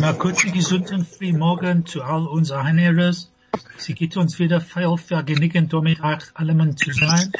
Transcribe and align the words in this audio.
Einen 0.00 0.16
kurzen 0.16 0.52
gesunden 0.52 1.04
Frühmorgen 1.04 1.84
zu 1.84 2.04
all 2.04 2.28
unseren 2.28 2.64
Anhörers. 2.64 3.32
Sie 3.78 3.94
gibt 3.94 4.16
uns 4.16 4.38
wieder 4.38 4.60
viel 4.60 4.96
Vergnügen, 4.96 5.68
damit 5.68 6.00
euch 6.00 6.22
allen 6.34 6.76
zu 6.76 6.92
sein. 6.92 7.32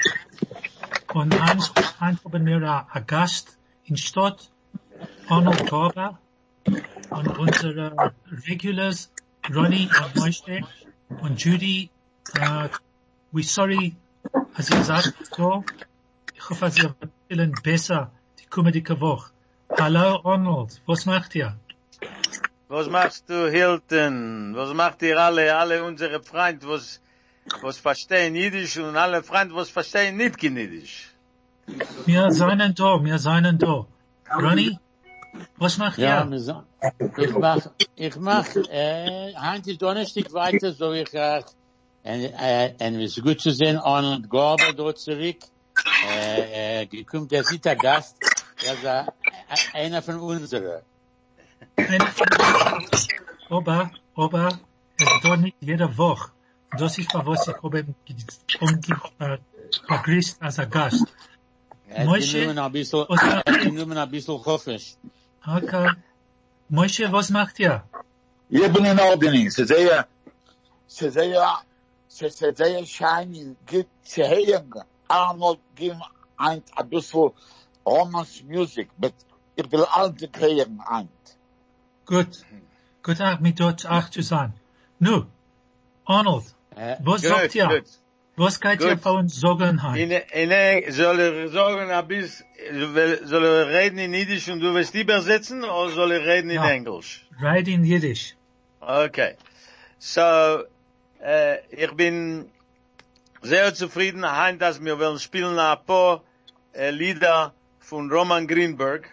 Und 1.14 1.40
eins, 1.40 1.72
eins 2.00 2.24
haben 2.24 2.46
wir 2.46 2.86
einen 2.90 3.06
Gast 3.06 3.56
in 3.84 3.96
Stadt, 3.96 4.50
Arnold 5.28 5.70
Garber, 5.70 6.18
und 7.10 7.38
unsere 7.38 8.12
Regulars, 8.48 9.12
Ronnie 9.54 9.88
und 10.02 10.16
Moishe 10.16 10.62
und 11.22 11.40
Judy. 11.40 11.90
Uh, 12.36 12.68
we 13.30 13.44
sorry, 13.44 13.94
als 14.54 14.68
ihr 14.70 14.82
sagt, 14.82 15.14
so, 15.36 15.64
ich 16.34 16.50
hoffe, 16.50 16.72
Sie 16.72 16.82
erzählen 16.82 17.54
besser 17.62 18.10
die 18.40 18.46
kommende 18.46 19.00
Woche. 19.00 19.30
Hallo 19.78 20.20
Arnold, 20.24 20.82
was 20.86 21.06
macht 21.06 21.36
ihr? 21.36 21.56
Was 22.68 22.86
machst 22.88 23.30
du, 23.30 23.50
Hilton? 23.50 24.54
Was 24.54 24.74
macht 24.74 25.00
ihr 25.02 25.18
alle, 25.18 25.56
alle 25.56 25.82
unsere 25.82 26.22
Freunde, 26.22 26.68
was, 26.68 27.00
was 27.62 27.78
verstehen 27.78 28.34
Jiddisch 28.34 28.76
und 28.76 28.94
alle 28.94 29.22
Freunde, 29.22 29.54
was 29.54 29.70
verstehen 29.70 30.18
nicht 30.18 30.42
Jiddisch? 30.42 31.14
Wir 32.04 32.30
seien 32.30 32.74
da, 32.74 33.02
wir 33.02 33.18
seien 33.18 33.58
da. 33.58 33.86
Ronny, 34.34 34.78
was 35.56 35.78
macht 35.78 35.96
Ja, 35.98 36.26
ihr? 36.28 36.64
ich 37.16 37.32
mach, 37.32 37.66
ich 37.96 38.16
mach, 38.16 38.46
äh, 38.70 39.34
heute 39.34 39.70
ist 39.70 39.80
Donnerstag 39.80 40.30
weiter, 40.34 40.72
so 40.72 40.92
ich, 40.92 41.12
äh, 41.14 41.42
und, 42.02 42.22
äh, 42.38 42.74
und 42.80 43.00
es 43.00 43.16
ist 43.16 43.22
gut 43.24 43.40
zu 43.40 43.50
sehen, 43.50 43.78
Arnold 43.78 44.28
Gorber 44.28 44.74
dort 44.74 44.98
zurück, 44.98 45.38
äh, 46.06 46.82
äh, 46.82 46.86
gekommen, 46.86 47.28
der 47.28 47.42
der 47.44 47.76
Gast, 47.76 48.16
er 48.62 48.74
ist 48.74 48.84
äh, 48.84 49.04
einer 49.72 50.02
von 50.02 50.20
unseren. 50.20 50.82
Aber, 53.50 53.90
aber, 54.14 54.58
es 54.98 55.06
da 55.22 55.36
nicht 55.36 55.56
jede 55.60 55.96
Woche. 55.96 56.30
Das 56.76 56.98
ist, 56.98 57.12
was 57.14 57.48
ich 57.48 57.54
habe 57.62 57.84
umge- 58.60 59.38
begrüßt 59.88 60.42
als 60.42 60.58
ein 60.58 60.68
Gast. 60.70 61.06
Er 61.88 62.04
Moshe, 62.04 62.38
ist 62.38 62.54
nur 62.54 62.64
ein 62.64 62.72
bisschen, 62.72 63.06
was 63.08 63.22
er 63.22 63.42
macht 63.46 63.48
ist 63.64 63.72
nur 63.72 63.96
ein 63.96 64.10
bisschen 64.10 64.44
hoffisch. 64.44 64.96
Okay. 65.46 65.90
Moshe, 66.68 67.10
was 67.10 67.30
macht 67.30 67.58
ihr? 67.60 67.82
Ich 68.50 68.72
bin 68.72 68.84
in 68.84 69.00
Ordnung. 69.00 69.46
Es 69.46 69.58
ist 69.58 69.68
sehr, 69.68 70.06
es 70.86 71.02
ist 71.02 71.14
sehr, 71.14 71.58
es 72.08 72.20
ist 72.22 72.38
sehr 72.58 72.84
shiny, 72.86 73.56
gut 73.66 73.86
zu 74.02 74.22
hören. 74.28 74.74
Arnold 75.08 75.60
gibt 75.74 75.96
ein, 76.36 76.62
ein 76.76 76.88
bisschen 76.90 77.30
Romance 77.86 78.42
Music, 78.44 78.90
but 78.98 79.14
ich 79.56 79.70
will 79.72 79.84
alte 79.84 80.28
hören 80.38 80.80
ein. 80.86 81.08
Gut. 82.08 82.32
Gut, 83.02 83.20
auch 83.20 83.38
mit 83.40 83.60
dort 83.60 83.86
auch 83.86 84.08
zu 84.08 84.22
sein. 84.22 84.52
Nu, 84.98 85.26
Arnold, 86.06 86.46
Äh, 86.74 86.96
was 87.00 87.20
sagt 87.22 87.54
ihr? 87.54 87.68
gut. 87.68 87.84
Was 88.36 88.60
geht 88.60 88.80
ihr 88.80 88.96
Gut. 88.96 89.06
uns 89.06 89.40
sagen 89.40 89.82
heute? 89.82 89.98
In, 90.00 90.10
in, 90.12 90.92
soll 90.92 91.18
er 91.20 91.48
sagen, 91.48 92.08
bisschen, 92.08 92.46
soll 93.24 93.44
er 93.44 93.68
reden 93.68 93.98
in 93.98 94.14
Jiddisch 94.14 94.48
und 94.48 94.60
du 94.60 94.72
wirst 94.74 94.94
übersetzen, 94.94 95.64
oder 95.64 95.90
soll 95.90 96.12
er 96.12 96.24
reden 96.24 96.50
in 96.50 96.56
Ja. 96.56 96.70
Englisch? 96.70 97.26
Right 97.40 97.66
in 97.68 97.84
Yiddish. 97.84 98.36
Okay. 98.80 99.34
So, 99.98 100.64
äh, 101.20 101.58
ich 101.70 101.92
bin 101.92 102.48
sehr 103.42 103.74
zufrieden, 103.74 104.24
hein, 104.24 104.58
dass 104.58 104.82
wir 104.84 104.98
wollen 104.98 105.18
spielen 105.18 105.58
ein 105.58 105.78
paar 105.84 106.22
äh, 106.74 106.90
Lieder 106.90 107.52
von 107.80 108.10
Roman 108.10 108.46
Greenberg. 108.46 109.04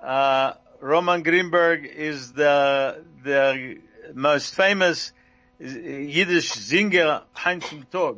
Uh, 0.00 0.52
Roman 0.84 1.22
Grinberg 1.22 1.86
is 1.86 2.32
the, 2.32 3.02
the 3.22 3.78
most 4.12 4.54
famous 4.54 5.12
Yiddish 5.58 6.50
singer 6.52 7.22
Heinz 7.34 7.72
im 7.72 7.84
Tag. 7.90 8.16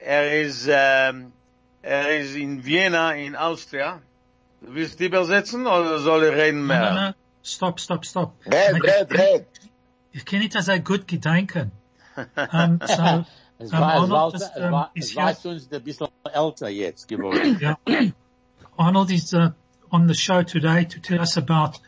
Er 0.00 0.40
is, 0.40 0.66
um, 0.66 1.30
er 1.82 2.18
is 2.18 2.36
in 2.36 2.64
Vienna, 2.64 3.12
in 3.16 3.36
Austria. 3.36 4.00
Willst 4.62 4.98
du 4.98 5.04
übersetzen 5.04 5.66
oder 5.66 5.98
soll 5.98 6.24
er 6.24 6.36
reden 6.36 6.62
No, 6.62 6.68
mehr? 6.68 6.94
no, 6.94 7.08
no. 7.08 7.14
Stop, 7.42 7.78
stop, 7.80 8.06
stop. 8.06 8.32
Red, 8.46 8.82
red, 8.82 9.12
red. 9.12 9.46
Ich 10.12 10.24
kenne 10.24 10.44
nicht, 10.44 10.54
dass 10.54 10.68
er 10.68 10.80
gut 10.80 11.06
gedenken. 11.06 11.70
Um, 12.16 12.80
so, 12.86 12.92
es 12.94 12.98
um, 12.98 12.98
war, 12.98 13.26
es 13.58 13.72
war, 13.72 13.92
Arnold 13.92 14.34
es 14.36 14.42
ist, 14.42 14.56
um, 14.56 14.72
war, 14.72 14.90
ist 14.94 15.04
es 15.04 15.10
hier, 15.10 15.22
war 15.22 15.46
uns 15.52 15.70
ein 15.70 15.82
bisschen 15.82 16.08
älter 16.32 16.68
jetzt 16.70 17.08
geworden. 17.08 17.58
yeah. 17.60 17.76
Arnold 18.78 19.10
is 19.10 19.34
uh, 19.34 19.50
on 19.90 20.08
the 20.08 20.14
show 20.14 20.42
today 20.42 20.86
to 20.86 20.98
tell 20.98 21.20
us 21.20 21.36
about 21.36 21.78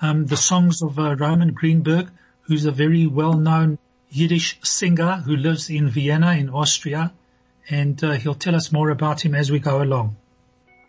um, 0.00 0.26
the 0.26 0.36
songs 0.36 0.82
of 0.82 0.98
uh, 0.98 1.16
Roman 1.16 1.54
Grinberg, 1.54 2.10
who's 2.42 2.64
a 2.64 2.72
very 2.72 3.06
well-known 3.06 3.78
Yiddish 4.10 4.58
singer 4.62 5.16
who 5.24 5.36
lives 5.36 5.70
in 5.70 5.88
Vienna 5.88 6.32
in 6.32 6.50
Austria. 6.50 7.12
And 7.68 8.02
uh, 8.02 8.12
he'll 8.12 8.34
tell 8.34 8.56
us 8.56 8.72
more 8.72 8.90
about 8.90 9.20
him 9.20 9.34
as 9.34 9.50
we 9.50 9.60
go 9.60 9.80
along. 9.80 10.16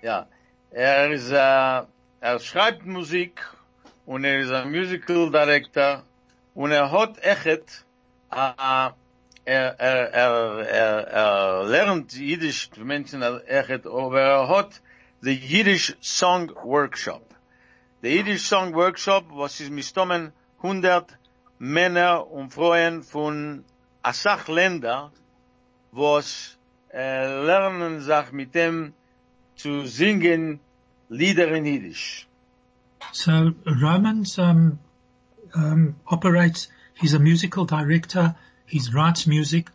Ja, 0.01 0.25
er 0.71 1.11
ist, 1.11 1.31
äh, 1.31 1.85
er 2.21 2.39
schreibt 2.39 2.85
Musik 2.87 3.39
und 4.07 4.25
er 4.25 4.39
ist 4.39 4.51
ein 4.51 4.71
Musical 4.71 5.29
Director 5.29 6.01
und 6.55 6.71
er 6.71 6.91
hat 6.91 7.19
echt, 7.21 7.85
äh, 8.31 8.53
er, 8.55 8.95
er, 9.45 9.77
er, 9.77 10.59
er, 10.59 11.07
er 11.07 11.63
lernt 11.65 12.13
Jiddisch 12.13 12.69
Menschen 12.77 13.21
echt, 13.21 13.85
aber 13.85 14.21
er 14.21 14.49
hat 14.49 14.81
the 15.21 15.35
Yiddish 15.35 15.95
Song 16.01 16.51
Workshop. 16.63 17.30
The 18.01 18.09
Yiddish 18.09 18.41
Song 18.41 18.73
Workshop, 18.73 19.25
was 19.29 19.61
ist 19.61 19.69
mit 19.69 19.85
Stommen 19.85 20.31
100 20.63 21.15
Männer 21.59 22.31
und 22.31 22.51
Frauen 22.51 23.03
von 23.03 23.63
Asach 24.01 24.47
Länder, 24.47 25.11
was 25.91 26.57
äh, 26.91 27.27
lernen 27.45 28.01
sich 28.01 28.31
mit 28.31 28.55
dem 28.55 28.93
zu 29.55 29.85
singen 29.85 30.59
Lieder 31.09 31.49
in 31.55 31.65
Yiddish. 31.65 32.27
So 33.11 33.51
Romans 33.67 34.39
um, 34.39 34.79
um, 35.53 35.95
operates. 36.07 36.69
He's 36.95 37.13
a 37.13 37.19
musical 37.19 37.65
director. 37.65 38.35
He 38.65 38.81
writes 38.91 39.27
music, 39.27 39.69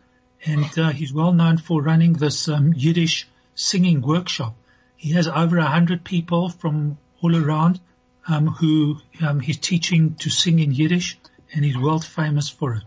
and 0.45 0.77
uh, 0.77 0.89
he's 0.89 1.13
well 1.13 1.31
known 1.31 1.59
for 1.59 1.81
running 1.81 2.11
this 2.11 2.49
um, 2.49 2.73
Yiddish 2.75 3.25
singing 3.55 4.01
workshop. 4.01 4.53
He 4.97 5.13
has 5.13 5.29
over 5.29 5.59
a 5.59 5.69
hundred 5.69 6.03
people 6.03 6.49
from 6.49 6.97
all 7.21 7.33
around 7.33 7.79
um, 8.27 8.47
who 8.47 8.97
um, 9.21 9.39
he's 9.39 9.57
teaching 9.57 10.15
to 10.15 10.29
sing 10.29 10.59
in 10.59 10.71
Yiddish, 10.71 11.17
and 11.53 11.63
he's 11.63 11.77
world 11.77 12.05
famous 12.05 12.49
for 12.49 12.75
it. 12.75 12.83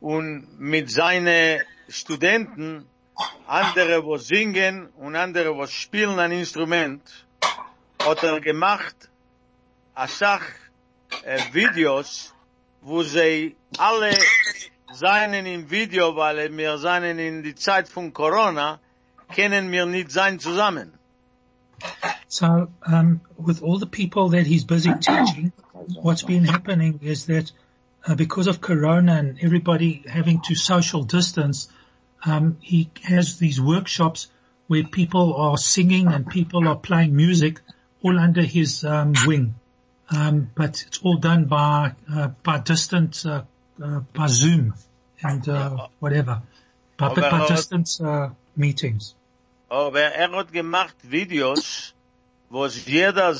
Und 0.00 0.60
mit 0.60 0.90
seinen 0.90 1.60
Studenten, 1.88 2.86
andere 3.48 4.04
wo 4.04 4.16
singen 4.16 4.88
und 4.96 5.16
andere 5.16 5.56
wo 5.56 5.66
spielen 5.66 6.20
ein 6.20 6.30
Instrument, 6.30 7.02
hat 7.98 8.22
er 8.22 8.40
gemacht 8.40 9.08
a 9.94 10.06
Sach 10.06 10.44
äh, 11.24 11.40
Videos, 11.52 12.32
wo 12.80 13.02
sie 13.02 13.56
alle 13.76 14.16
seien 14.92 15.46
im 15.46 15.68
Video, 15.68 16.14
weil 16.14 16.56
wir 16.56 16.78
seien 16.78 17.18
in 17.18 17.42
die 17.42 17.56
Zeit 17.56 17.88
von 17.88 18.12
Corona, 18.12 18.78
können 19.34 19.72
wir 19.72 19.86
nicht 19.86 20.12
sein 20.12 20.38
zusammen. 20.38 20.96
So, 22.28 22.70
um, 22.86 23.22
with 23.36 23.62
all 23.62 23.78
the 23.78 23.86
people 23.86 24.30
that 24.30 24.46
he's 24.46 24.64
busy 24.64 24.92
teaching, 25.00 25.52
what's 26.00 26.22
been 26.22 26.44
happening 26.44 27.00
is 27.02 27.26
that 27.26 27.50
uh, 28.06 28.14
because 28.14 28.46
of 28.46 28.60
Corona 28.60 29.14
and 29.14 29.38
everybody 29.42 30.04
having 30.06 30.40
to 30.42 30.54
social 30.54 31.02
distance, 31.04 31.68
um, 32.24 32.58
he 32.60 32.90
has 33.02 33.38
these 33.38 33.60
workshops 33.60 34.28
where 34.66 34.84
people 34.84 35.34
are 35.34 35.56
singing 35.56 36.08
and 36.08 36.26
people 36.28 36.68
are 36.68 36.76
playing 36.76 37.16
music, 37.16 37.60
all 38.02 38.18
under 38.18 38.42
his 38.42 38.84
um, 38.84 39.14
wing. 39.26 39.54
Um, 40.10 40.50
but 40.54 40.84
it's 40.86 41.00
all 41.02 41.16
done 41.16 41.46
by 41.46 41.92
uh, 42.10 42.28
by 42.42 42.58
distant 42.60 43.24
uh, 43.26 43.42
uh, 43.82 44.00
by 44.14 44.26
Zoom 44.26 44.74
and 45.22 45.46
uh, 45.48 45.88
whatever, 46.00 46.42
by, 46.96 47.06
Aber- 47.06 47.20
by 47.20 47.28
aber- 47.28 47.48
distance 47.48 48.00
uh, 48.00 48.30
meetings. 48.56 49.14
Aber 49.70 50.00
er 50.00 50.30
hat 50.32 50.52
gemacht 50.52 50.96
Videos, 51.02 51.92
wo 52.50 52.64
es 52.64 52.86
jeder 52.86 53.34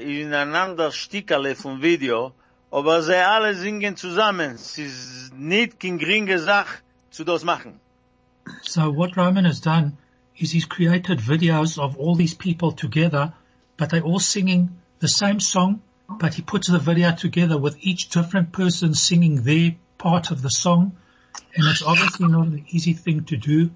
in 0.00 0.92
Stickerle 0.92 1.54
vom 1.54 1.80
Video 1.82 2.34
aber 2.74 3.02
sie 3.02 3.14
alle 3.14 3.54
singen 3.54 3.96
zusammen. 3.96 4.56
Es 4.56 4.78
ist 4.78 5.32
nicht 5.38 5.78
kein 5.78 5.96
geringe 5.96 6.40
Sache 6.40 6.78
zu 7.10 7.22
das 7.22 7.44
machen. 7.44 7.78
So 8.62 8.90
what 8.90 9.16
Roman 9.16 9.44
has 9.44 9.60
done 9.60 9.96
is 10.36 10.50
he's 10.50 10.68
created 10.68 11.20
videos 11.20 11.78
of 11.78 11.96
all 11.96 12.16
these 12.16 12.34
people 12.34 12.72
together, 12.72 13.32
but 13.76 13.90
they're 13.90 14.02
all 14.02 14.18
singing 14.18 14.70
the 14.98 15.06
same 15.06 15.38
song, 15.38 15.82
but 16.08 16.34
he 16.34 16.42
puts 16.42 16.66
the 16.66 16.80
video 16.80 17.12
together 17.12 17.56
with 17.56 17.76
each 17.80 18.08
different 18.08 18.50
person 18.50 18.92
singing 18.92 19.44
their 19.44 19.76
part 19.96 20.32
of 20.32 20.42
the 20.42 20.50
song, 20.50 20.96
and 21.54 21.68
it's 21.68 21.82
obviously 21.82 22.26
not 22.26 22.48
an 22.48 22.66
easy 22.70 22.92
thing 22.92 23.22
to 23.26 23.36
do, 23.36 23.70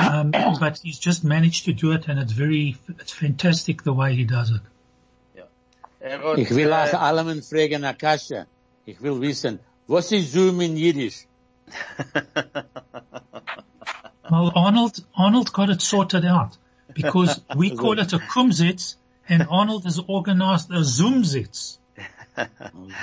um, 0.00 0.30
but 0.60 0.78
he's 0.82 0.98
just 0.98 1.24
managed 1.24 1.64
to 1.66 1.72
do 1.72 1.92
it, 1.92 2.08
and 2.08 2.18
it's 2.18 2.32
very, 2.32 2.76
it's 2.98 3.12
fantastic 3.12 3.82
the 3.82 3.92
way 3.92 4.14
he 4.14 4.24
does 4.24 4.50
it. 4.50 4.60
Hat, 6.02 6.38
Ich 6.38 6.50
will 6.50 6.70
äh, 6.72 6.74
auch 6.94 6.94
allem 7.00 7.42
fragen, 7.42 7.84
Akasha. 7.84 8.46
Ich 8.86 9.00
will 9.02 9.20
wissen, 9.20 9.58
was 9.86 10.10
ist 10.12 10.32
Zoom 10.32 10.60
in 10.62 10.76
Yiddish? 10.76 11.26
Well, 14.30 14.52
Arnold, 14.54 15.04
Arnold 15.16 15.52
got 15.52 15.70
it 15.70 15.82
sorted 15.82 16.24
out 16.24 16.56
because 16.94 17.40
we 17.56 17.74
call 17.76 17.98
it 17.98 18.12
a 18.12 18.18
kumsitz 18.18 18.94
and 19.28 19.44
Arnold 19.50 19.82
has 19.84 19.98
organized 20.06 20.70
a 20.70 20.82
zoomsitz. 20.84 21.78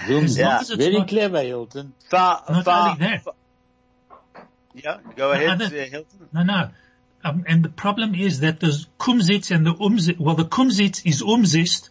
Zoom. 0.07 0.23
As 0.23 0.37
long 0.39 0.69
Yeah. 0.69 0.75
Very 0.77 0.97
not- 0.99 1.07
clever, 1.09 1.41
Hilton. 1.41 1.93
fa, 2.09 2.43
Not 2.49 2.63
fa, 2.63 2.71
only 2.91 2.99
that. 3.05 3.23
fa- 3.25 3.33
yeah, 4.73 4.99
go 5.17 5.31
ahead, 5.33 5.49
other- 5.61 5.65
uh, 5.65 5.69
Hilton. 5.85 6.29
No, 6.31 6.43
no. 6.43 6.69
Um, 7.27 7.43
and 7.47 7.63
the 7.63 7.69
problem 7.69 8.15
is 8.15 8.41
that 8.41 8.59
the 8.59 8.85
kumsitz 8.99 9.53
and 9.53 9.65
the 9.65 9.73
umsitz, 9.73 10.19
well, 10.19 10.35
the 10.35 10.45
kumsitz 10.45 11.05
is 11.05 11.21
umsist 11.21 11.89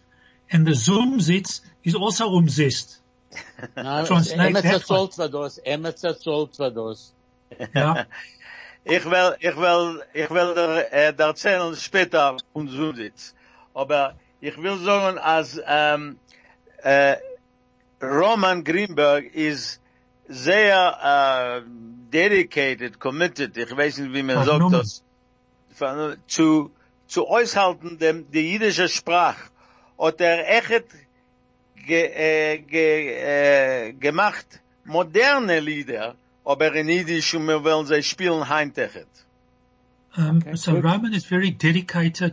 and 0.51 0.67
the 0.67 0.73
zoomsitz 0.73 1.61
is 1.85 1.95
also 1.95 2.31
umsist. 2.31 2.99
No, 3.77 4.05
Translate 4.07 4.49
Emmet 4.49 4.63
that 4.63 4.83
zahlt 4.83 5.15
für 5.15 5.29
das, 5.29 5.59
Emmet 5.59 5.99
zahlt 5.99 6.57
für 6.57 6.71
das. 6.71 7.13
Yeah. 7.75 8.05
Ich 8.89 9.05
will, 9.05 9.35
ich 9.41 9.57
will, 9.57 10.01
ich 10.15 10.31
will 10.31 10.55
dir, 10.55 10.93
äh, 10.93 11.13
dir 11.13 11.25
erzählen 11.25 11.75
später 11.75 12.37
von 12.53 12.69
Zoomsitz. 12.69 13.35
Aber 13.75 14.15
ich 14.41 14.57
will 14.63 14.79
sagen, 14.79 15.19
als, 15.19 15.61
ähm, 15.67 16.21
äh, 16.85 17.17
Roman 18.01 18.63
Grinberg 18.63 19.35
ist 19.35 19.81
sehr, 20.29 21.65
äh, 21.65 21.69
dedicated, 22.13 23.01
committed, 23.01 23.57
ich 23.57 23.77
weiß 23.77 23.99
nicht, 23.99 24.15
wie 24.15 24.23
man 24.23 24.37
sagt 24.37 24.51
Vernommen. 24.51 24.79
das, 24.79 25.03
von- 25.79 26.17
zu, 26.27 26.71
zu 27.07 27.27
aushalten 27.29 27.99
dem, 27.99 28.31
die 28.33 28.53
jüdische 28.53 28.89
Sprache. 28.89 29.51
Hat 29.99 30.21
er 30.21 30.39
echt 30.59 30.85
ge, 31.87 32.03
äh, 32.15 32.59
ge, 32.59 32.89
äh, 33.89 33.93
gemacht 33.93 34.47
moderne 34.85 35.61
Lieder, 35.61 36.15
aber 36.45 36.75
in 36.75 36.89
Yiddish 36.89 37.35
und 37.35 37.47
wir 37.47 37.63
wollen 37.65 37.87
sie 37.87 38.03
spielen 38.03 38.49
heimtechet. 38.49 39.09
Um, 40.17 40.39
Okay, 40.39 40.57
so 40.57 40.73
good. 40.73 40.85
Roman 40.85 41.13
is 41.13 41.25
very 41.27 41.51
dedicated 41.51 42.33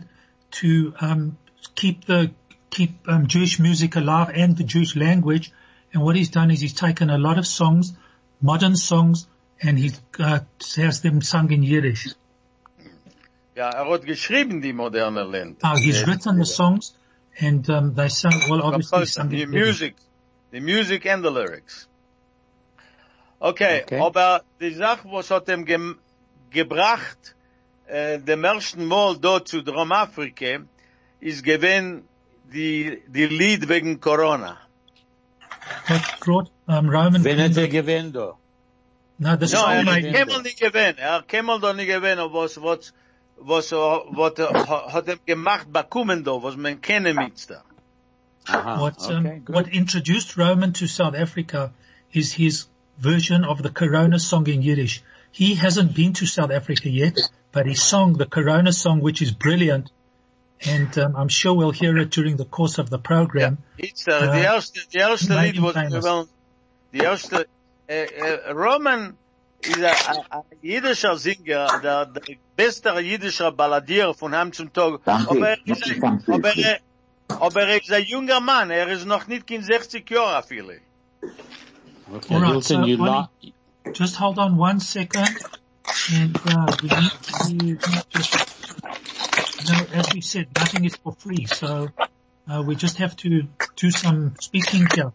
to 0.52 0.94
um, 1.00 1.36
keep 1.74 2.06
the 2.06 2.30
keep 2.70 2.90
um, 3.08 3.26
Jewish 3.26 3.58
music 3.58 3.96
alive 3.96 4.30
and 4.34 4.56
the 4.56 4.64
Jewish 4.64 4.96
language. 4.96 5.52
And 5.92 6.02
what 6.02 6.16
he's 6.16 6.30
done 6.30 6.50
is 6.50 6.60
he's 6.60 6.74
taken 6.74 7.10
a 7.10 7.18
lot 7.18 7.38
of 7.38 7.46
songs, 7.46 7.92
modern 8.40 8.76
songs, 8.76 9.26
and 9.62 9.78
he 9.78 9.92
uh, 10.18 10.40
has 10.76 11.00
them 11.02 11.20
sung 11.22 11.50
in 11.52 11.62
Yiddish. 11.62 12.08
Ja, 13.56 13.70
er 13.70 13.88
hat 13.88 14.04
geschrieben 14.04 14.60
die 14.60 14.72
moderne 14.72 15.24
Lied. 15.24 15.62
Uh, 15.62 15.76
he's 15.76 16.04
written 16.06 16.38
the 16.38 16.44
songs, 16.44 16.94
and 17.40 17.68
um, 17.70 17.94
they 17.94 18.08
sung 18.08 18.32
well. 18.48 18.62
Obviously, 18.62 18.90
composed 18.98 19.14
sung 19.14 19.28
the 19.30 19.46
music, 19.46 19.94
the 20.50 20.60
music 20.60 21.06
and 21.06 21.22
the 21.24 21.30
lyrics. 21.30 21.86
Okay, 23.40 23.82
Okay. 23.82 24.00
aber 24.00 24.42
die 24.60 24.72
Sache, 24.74 25.04
was 25.10 25.30
hat 25.30 25.48
ihm 25.48 25.64
gem 25.64 25.98
gebracht, 26.50 27.34
äh, 27.86 28.18
dem 28.18 28.42
ersten 28.44 28.86
Mal 28.86 29.16
dort 29.18 29.48
zu 29.48 29.62
Dromafrika, 29.62 30.60
ist 31.20 31.44
gewesen 31.44 32.08
die, 32.52 33.02
die 33.08 33.26
Lied 33.26 33.68
wegen 33.68 34.00
Corona. 34.00 34.58
What 35.88 36.02
brought 36.20 36.50
um, 36.66 36.88
Roman? 36.88 37.22
Wenn 37.24 37.38
er 37.38 37.48
Grinberg- 37.50 37.70
gewinnt, 37.70 38.16
da. 38.16 38.34
no, 39.18 39.36
the 39.36 39.40
No, 39.42 39.46
song 39.46 39.70
er 39.72 39.82
made 39.84 40.10
kämmel 40.12 40.42
nicht 40.42 40.58
gewesen, 40.60 40.98
er 40.98 41.22
kämmel 41.22 41.60
doch 41.60 41.74
nicht 41.74 41.86
gewesen, 41.88 42.32
was, 42.32 42.56
was, 42.60 42.92
was, 43.40 43.72
was, 43.72 44.38
was 44.38 44.92
hat 44.92 45.08
ihm 45.08 45.20
gemacht, 45.26 45.72
bekommen 45.72 46.24
da, 46.24 46.42
was 46.42 46.56
man 46.56 46.80
kennen 46.80 47.16
mit 47.16 47.46
da. 47.48 47.62
What 48.46 49.10
um, 49.10 49.26
okay, 49.26 49.40
good. 49.44 49.54
what 49.54 49.68
introduced 49.68 50.36
Roman 50.36 50.72
to 50.74 50.86
South 50.86 51.14
Africa 51.14 51.72
is 52.12 52.32
his 52.32 52.66
version 52.98 53.44
of 53.44 53.62
the 53.62 53.70
Corona 53.70 54.18
song 54.18 54.46
in 54.48 54.62
Yiddish. 54.62 55.02
He 55.32 55.54
hasn't 55.54 55.94
been 55.94 56.12
to 56.14 56.26
South 56.26 56.50
Africa 56.50 56.90
yet, 56.90 57.18
but 57.52 57.66
he 57.66 57.74
sung 57.74 58.12
the 58.12 58.26
Corona 58.26 58.72
song, 58.72 59.00
which 59.00 59.22
is 59.22 59.32
brilliant, 59.32 59.90
and 60.60 60.96
um, 60.98 61.16
I'm 61.16 61.28
sure 61.28 61.54
we'll 61.54 61.72
hear 61.72 61.96
it 61.98 62.10
during 62.10 62.36
the 62.36 62.44
course 62.44 62.78
of 62.78 62.90
the 62.90 62.98
program. 62.98 63.58
It's 63.78 64.06
uh, 64.06 64.12
Uh, 64.12 64.26
die 64.26 64.44
erste, 64.44 64.80
die 64.92 65.00
erste 65.00 65.34
Lied 65.34 65.58
was 65.58 65.74
famous. 65.74 66.04
well, 66.04 66.28
die 66.92 67.00
erste, 67.00 67.46
äh, 67.88 68.52
Roman 68.52 69.16
ist 69.66 69.82
ein 70.08 70.16
ein 71.10 71.18
Singer, 71.18 71.80
der, 71.82 72.06
der 72.06 72.22
beste 72.56 72.90
jiddischer 73.00 73.52
Balladier 73.52 74.14
von 74.14 74.34
Ham 74.34 74.52
zum 74.52 74.72
Tag. 74.72 75.00
Danke, 75.04 75.30
Aber 75.30 75.48
er 75.50 75.58
ist, 75.66 75.82
danke, 75.86 75.94
ein- 75.94 76.00
danke. 76.00 76.32
aber 76.34 76.56
er, 76.56 76.78
aber 77.40 77.62
er 77.62 77.80
ist 77.82 77.92
ein 77.92 78.04
junger 78.04 78.40
Mann, 78.40 78.70
er 78.70 78.88
ist 78.88 79.06
noch 79.06 79.26
nicht 79.26 79.50
in 79.50 79.62
60 79.62 80.08
Jahre 80.10 80.42
viele. 80.46 80.80
Okay, 82.12 82.34
All 82.34 82.40
right, 82.40 82.50
Hilton, 82.52 82.62
so 82.62 82.74
you 82.86 82.98
Ollie- 83.00 83.10
not, 83.10 83.30
Just 83.94 84.16
hold 84.18 84.38
on 84.38 84.56
one 84.58 84.80
second, 84.80 85.28
and 86.12 86.36
uh, 86.46 86.66
we 86.82 86.88
need 87.52 87.80
to 87.80 88.02
just, 88.10 88.34
you 89.60 89.72
know, 89.72 89.86
as 90.00 90.06
we 90.14 90.20
said, 90.22 90.48
nothing 90.58 90.84
is 90.84 90.96
for 90.96 91.12
free, 91.18 91.44
so 91.46 91.88
uh, 92.48 92.62
we 92.66 92.74
just 92.76 92.96
have 92.98 93.14
to 93.16 93.42
do 93.76 93.90
some 93.90 94.34
speaking 94.40 94.86
here. 94.94 95.12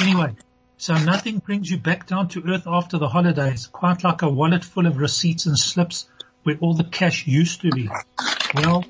Anyway, 0.00 0.34
so 0.82 0.96
nothing 0.96 1.38
brings 1.38 1.70
you 1.70 1.78
back 1.78 2.08
down 2.08 2.26
to 2.26 2.42
earth 2.44 2.64
after 2.66 2.98
the 2.98 3.06
holidays, 3.08 3.68
quite 3.68 4.02
like 4.02 4.22
a 4.22 4.28
wallet 4.28 4.64
full 4.64 4.84
of 4.84 4.96
receipts 4.96 5.46
and 5.46 5.56
slips 5.56 6.08
where 6.42 6.56
all 6.56 6.74
the 6.74 6.82
cash 6.82 7.24
used 7.24 7.60
to 7.60 7.70
be. 7.70 7.88
Well, 8.56 8.84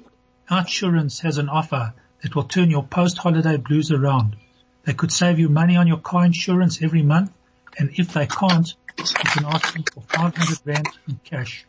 Outsurance 0.50 1.20
has 1.20 1.36
an 1.36 1.50
offer 1.50 1.92
that 2.22 2.34
will 2.34 2.44
turn 2.44 2.70
your 2.70 2.82
post-holiday 2.82 3.58
blues 3.58 3.92
around. 3.92 4.36
They 4.84 4.94
could 4.94 5.12
save 5.12 5.38
you 5.38 5.50
money 5.50 5.76
on 5.76 5.86
your 5.86 5.98
car 5.98 6.24
insurance 6.24 6.82
every 6.82 7.02
month, 7.02 7.30
and 7.78 7.90
if 7.98 8.14
they 8.14 8.26
can't, 8.26 8.72
you 8.96 9.04
can 9.04 9.44
ask 9.44 9.74
them 9.74 9.84
for 9.92 10.00
500 10.00 10.60
rand 10.64 10.88
in 11.06 11.20
cash. 11.24 11.66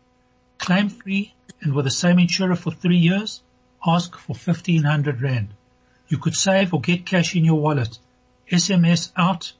Claim 0.57 0.87
free 0.87 1.33
and 1.59 1.73
with 1.73 1.83
the 1.83 1.91
same 1.91 2.17
insurer 2.19 2.55
for 2.55 2.71
three 2.71 2.99
years, 2.99 3.43
ask 3.85 4.15
for 4.15 4.35
1500 4.35 5.21
rand. 5.21 5.49
You 6.07 6.17
could 6.17 6.35
save 6.35 6.73
or 6.73 6.79
get 6.79 7.05
cash 7.05 7.35
in 7.35 7.43
your 7.43 7.59
wallet. 7.59 7.99
SMS 8.49 9.11
out 9.17 9.51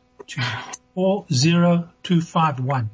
40251. 0.96 2.90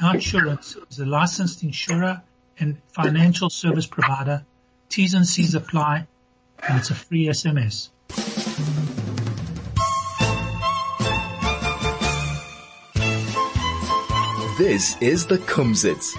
Outsurance 0.00 0.76
is 0.90 0.98
a 0.98 1.06
licensed 1.06 1.62
insurer 1.62 2.22
and 2.58 2.78
financial 2.88 3.50
service 3.50 3.86
provider. 3.86 4.44
T's 4.88 5.14
and 5.14 5.26
C's 5.26 5.54
apply 5.54 6.06
and 6.62 6.78
it's 6.78 6.90
a 6.90 6.94
free 6.94 7.26
SMS. 7.26 7.90
This 14.56 14.96
is 15.00 15.26
the 15.26 15.38
Kumsitz. 15.38 16.16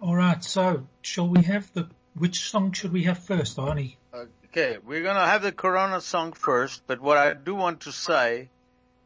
All 0.00 0.14
right. 0.14 0.42
So 0.42 0.86
shall 1.02 1.28
we 1.28 1.42
have 1.42 1.72
the, 1.72 1.88
which 2.14 2.48
song 2.48 2.72
should 2.72 2.92
we 2.92 3.02
have 3.04 3.18
first, 3.18 3.56
Arnie? 3.56 3.96
Okay, 4.46 4.78
we're 4.84 5.02
gonna 5.02 5.26
have 5.26 5.42
the 5.42 5.50
Corona 5.50 6.00
song 6.00 6.32
first, 6.32 6.82
but 6.86 7.00
what 7.00 7.16
I 7.16 7.32
do 7.32 7.54
want 7.54 7.80
to 7.82 7.92
say 7.92 8.50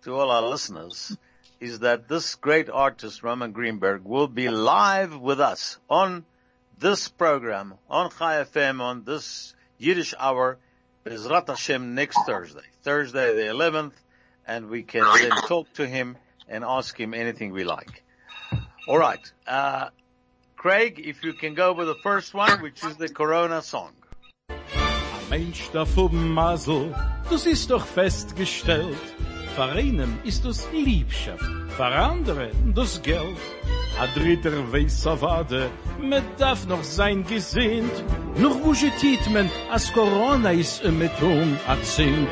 to 0.06 0.14
all 0.14 0.30
our 0.30 0.48
listeners 0.48 1.18
is 1.58 1.80
that 1.80 2.06
this 2.06 2.36
great 2.36 2.70
artist, 2.70 3.24
Roman 3.24 3.52
Grinberg, 3.52 4.04
will 4.04 4.28
be 4.28 4.48
live 4.48 5.18
with 5.18 5.40
us 5.40 5.78
on 5.90 6.24
this 6.78 7.08
program, 7.08 7.74
on 7.90 8.10
Chai 8.10 8.44
FM, 8.44 8.80
on 8.80 9.02
this 9.02 9.52
Yiddish 9.78 10.14
hour, 10.16 10.58
Bezrat 11.04 11.48
Hashem 11.48 11.96
next 11.96 12.18
Thursday, 12.24 12.68
Thursday 12.84 13.34
the 13.34 13.52
11th, 13.52 13.94
and 14.46 14.68
we 14.68 14.84
can 14.84 15.02
then 15.18 15.32
talk 15.48 15.72
to 15.72 15.88
him 15.88 16.16
and 16.48 16.62
ask 16.62 16.96
him 16.96 17.12
anything 17.12 17.50
we 17.52 17.64
like. 17.64 18.04
Alright, 18.86 19.32
uh, 19.48 19.88
Craig, 20.54 21.02
if 21.04 21.24
you 21.24 21.32
can 21.32 21.54
go 21.54 21.72
with 21.72 21.88
the 21.88 21.98
first 22.04 22.32
one, 22.32 22.62
which 22.62 22.84
is 22.84 22.96
the 22.96 23.08
Corona 23.08 23.60
song. 23.60 23.92
Mensch 25.30 25.68
da 25.72 25.84
Masel, 25.84 26.94
das 27.28 27.46
ist 27.46 27.70
doch 27.70 27.84
festgestellt. 27.84 29.15
Für 29.56 29.72
einen 29.72 30.18
ist 30.22 30.44
das 30.44 30.68
Liebschaft, 30.70 31.50
für 31.78 31.86
andere 31.86 32.50
das 32.74 33.00
Geld. 33.00 33.38
A 33.98 34.06
dritter 34.14 34.70
weiß 34.70 35.06
a 35.06 35.18
wade, 35.18 35.70
mit 35.98 36.24
darf 36.36 36.66
noch 36.66 36.84
sein 36.84 37.24
gesinnt. 37.24 38.04
Noch 38.36 38.58
wo 38.62 38.74
tit 38.74 39.30
men, 39.32 39.48
as 39.72 39.90
Corona 39.94 40.50
is 40.50 40.82
mit 40.82 41.22
um 41.22 41.56
a 41.66 41.74
zint. 41.84 42.28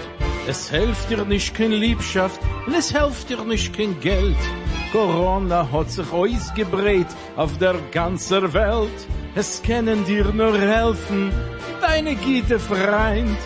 Es 0.46 0.68
hilft 0.68 1.08
dir 1.08 1.24
nicht 1.24 1.54
kein 1.54 1.72
Liebschaft 1.72 2.38
und 2.66 2.74
es 2.74 2.90
hilft 2.92 3.30
dir 3.30 3.42
nicht 3.42 3.74
kein 3.74 3.98
Geld. 4.00 4.42
Corona 4.92 5.66
hat 5.72 5.90
sich 5.90 6.12
ausgebreit 6.12 7.08
auf 7.36 7.56
der 7.56 7.76
ganzen 7.90 8.52
Welt. 8.52 8.98
Es 9.34 9.62
können 9.62 10.04
dir 10.04 10.26
nur 10.30 10.58
helfen, 10.58 11.32
deine 11.80 12.16
gute 12.16 12.58
Freund. 12.58 13.38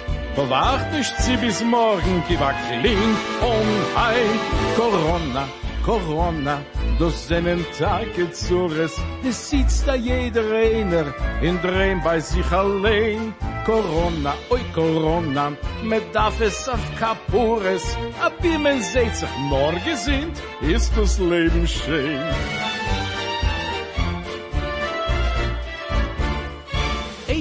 Nicht 0.99 1.17
sie 1.19 1.37
bis 1.37 1.63
morgen, 1.63 2.23
a 2.41 2.53
kling 2.53 3.17
und 3.41 3.83
heim. 3.97 4.41
Corona, 4.77 5.49
Corona, 5.85 6.61
das 6.99 7.29
sind 7.29 7.65
Tage 7.79 8.31
zures. 8.33 8.95
Es 9.23 9.51
sitzt 9.51 9.87
da 9.87 9.95
jeder 9.95 10.43
einer 10.53 11.07
in 11.41 11.61
Drehen 11.63 12.01
bei 12.03 12.21
sich 12.21 12.51
allein. 12.51 13.35
Corona, 13.65 14.35
oi 14.51 14.61
Corona, 14.75 15.53
mit 15.83 16.03
darf 16.13 16.41
es 16.41 16.69
auf 16.69 16.81
Kapures. 16.99 17.97
Ab 18.21 18.33
wie 18.41 18.59
man 18.59 18.81
seht 18.81 19.15
sich 19.15 19.29
nur 19.51 19.73
gesinnt, 19.85 20.43
ist 20.63 20.93
das 20.97 21.19
Leben 21.19 21.67
schön. 21.67 22.68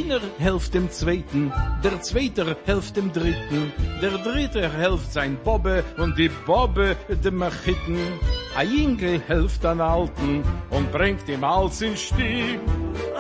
Einer 0.07 0.21
helft 0.37 0.73
dem 0.73 0.89
Zweiten, 0.89 1.51
der 1.83 2.01
Zweiter 2.01 2.55
helft 2.63 2.95
dem 2.95 3.11
Dritten, 3.11 3.73
der 4.01 4.11
Dritte 4.11 4.71
helft 4.71 5.11
sein 5.11 5.37
Bobbe 5.43 5.83
und 5.97 6.17
die 6.17 6.29
Bobbe 6.45 6.95
dem 7.09 7.35
Machitten. 7.35 7.97
A 8.55 8.63
Jingel 8.63 9.19
helft 9.27 9.65
an 9.65 9.81
Alten 9.81 10.43
und 10.69 10.89
bringt 10.93 11.27
ihm 11.27 11.43
alles 11.43 11.81
in 11.81 11.97
Stieb. 11.97 12.61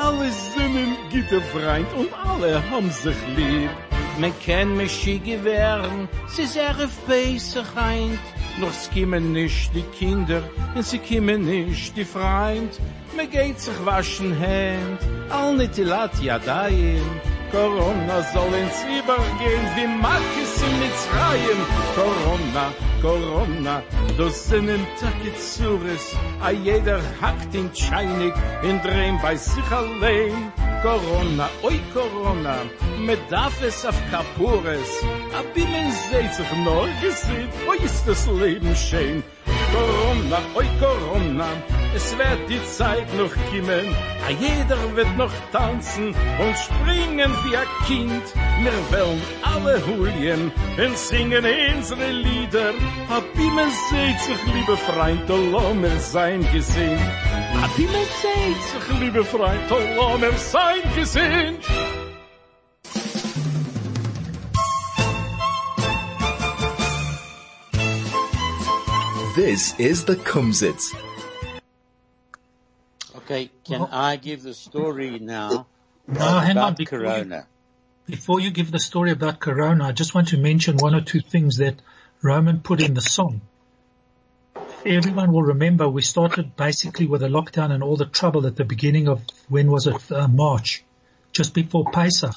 Alle 0.01 0.31
sinnen 0.31 0.95
gitte 1.11 1.41
Freund 1.41 1.87
und 1.97 2.07
alle 2.25 2.63
haben 2.69 2.89
sich 2.89 3.17
lieb. 3.35 3.69
Me 4.17 4.31
ken 4.39 4.77
me 4.77 4.87
schi 4.87 5.19
gewähren, 5.19 6.07
sie 6.27 6.45
sehr 6.45 6.71
auf 6.71 6.97
Beise 7.05 7.65
heint. 7.75 8.19
Noch 8.59 8.71
es 8.71 8.89
kimmen 8.89 9.33
nicht 9.33 9.71
die 9.75 9.83
Kinder, 9.99 10.41
und 10.73 10.83
sie 10.83 10.97
kimmen 10.97 11.45
nicht 11.45 11.95
die 11.95 12.05
Freund. 12.05 12.79
Me 13.15 13.27
geht 13.27 13.59
sich 13.59 13.85
waschen 13.85 14.33
Händ, 14.35 14.99
all 15.29 15.55
nitilat 15.55 16.19
Yadayim. 16.19 17.05
Corona 17.51 18.21
soll 18.33 18.53
ins 18.53 18.83
Übergehen, 18.83 19.65
wie 19.75 19.87
Makis 19.87 20.61
in 20.61 20.79
Mitzrayim. 20.79 21.61
Corona, 21.95 22.65
Corona, 23.01 23.81
du 24.17 24.29
sinnen 24.29 24.85
Takitsures, 24.99 26.15
a 26.41 26.51
jeder 26.51 26.99
hackt 27.21 27.55
in 27.55 27.69
Scheinig, 27.73 28.33
in 28.63 28.81
Drehen 28.81 29.19
bei 29.21 29.35
sich 29.35 29.71
allein. 29.71 30.51
Corona, 30.81 31.49
oi 31.63 31.79
Corona, 31.93 32.57
mit 32.99 33.19
darf 33.29 33.61
es 33.63 33.85
auf 33.85 33.99
Kapures, 34.11 35.03
a 35.37 35.41
bimen 35.53 35.91
seht 36.11 36.33
sich 36.33 36.51
nur 36.63 36.87
gesehen, 37.01 37.49
oi 37.67 37.77
ist 37.83 38.07
das 38.07 38.27
Leben 38.27 38.75
schön. 38.75 39.23
Corona, 39.73 40.39
oi 40.55 40.67
Corona, 40.79 41.47
es 41.95 42.17
wird 42.17 42.49
die 42.49 42.63
Zeit 42.65 43.07
noch 43.15 43.33
kommen, 43.49 43.87
a 44.27 44.31
jeder 44.31 44.95
wird 44.95 45.17
noch 45.17 45.31
tanzen 45.51 46.07
und 46.43 46.55
springen 46.57 47.31
wie 47.43 47.57
ein 47.57 47.67
Kind. 47.85 48.23
Wir 48.61 48.77
wollen 48.91 49.21
alle 49.43 49.85
hulien 49.85 50.51
und 50.77 50.97
singen 50.97 51.45
unsere 51.75 52.11
Lieder, 52.11 52.71
a 53.09 53.19
bimen 53.35 53.71
seht 53.89 54.19
sich, 54.21 54.53
liebe 54.53 54.77
Freund, 54.77 55.29
o 55.29 55.73
mir 55.73 55.99
sein 55.99 56.41
gesehen. 56.51 56.99
A 57.63 57.67
bimen 57.75 58.07
seht 58.21 58.61
sich, 58.71 58.99
liebe 58.99 59.23
Freund, 59.23 59.71
o 59.71 60.17
mir 60.17 60.37
sein 60.37 60.81
gesehen. 60.95 61.57
This 69.37 69.79
is 69.79 70.03
the 70.05 70.15
Kumsitz. 70.15 70.95
Okay, 73.17 73.51
can 73.65 73.81
Well- 73.81 73.89
I 73.91 74.15
give 74.15 74.41
the 74.41 74.55
story 74.55 75.19
now 75.19 75.67
Now, 76.07 76.39
hang 76.39 76.57
on, 76.57 76.69
about 76.69 76.77
before 76.77 76.97
you, 76.97 77.05
Corona? 77.05 77.47
before 78.07 78.39
you 78.39 78.49
give 78.49 78.71
the 78.71 78.79
story 78.79 79.11
about 79.11 79.39
Corona, 79.39 79.85
I 79.85 79.91
just 79.91 80.15
want 80.15 80.29
to 80.29 80.37
mention 80.37 80.77
one 80.77 80.95
or 80.95 81.01
two 81.01 81.19
things 81.19 81.57
that 81.57 81.75
Roman 82.23 82.61
put 82.61 82.81
in 82.81 82.95
the 82.95 83.01
song. 83.01 83.41
Everyone 84.83 85.31
will 85.31 85.43
remember 85.43 85.87
we 85.87 86.01
started 86.01 86.55
basically 86.55 87.05
with 87.05 87.21
a 87.21 87.27
lockdown 87.27 87.69
and 87.69 87.83
all 87.83 87.95
the 87.95 88.07
trouble 88.07 88.47
at 88.47 88.55
the 88.55 88.65
beginning 88.65 89.07
of, 89.07 89.21
when 89.49 89.69
was 89.69 89.85
it, 89.85 90.11
uh, 90.11 90.27
March, 90.27 90.83
just 91.31 91.53
before 91.53 91.85
Pesach. 91.91 92.33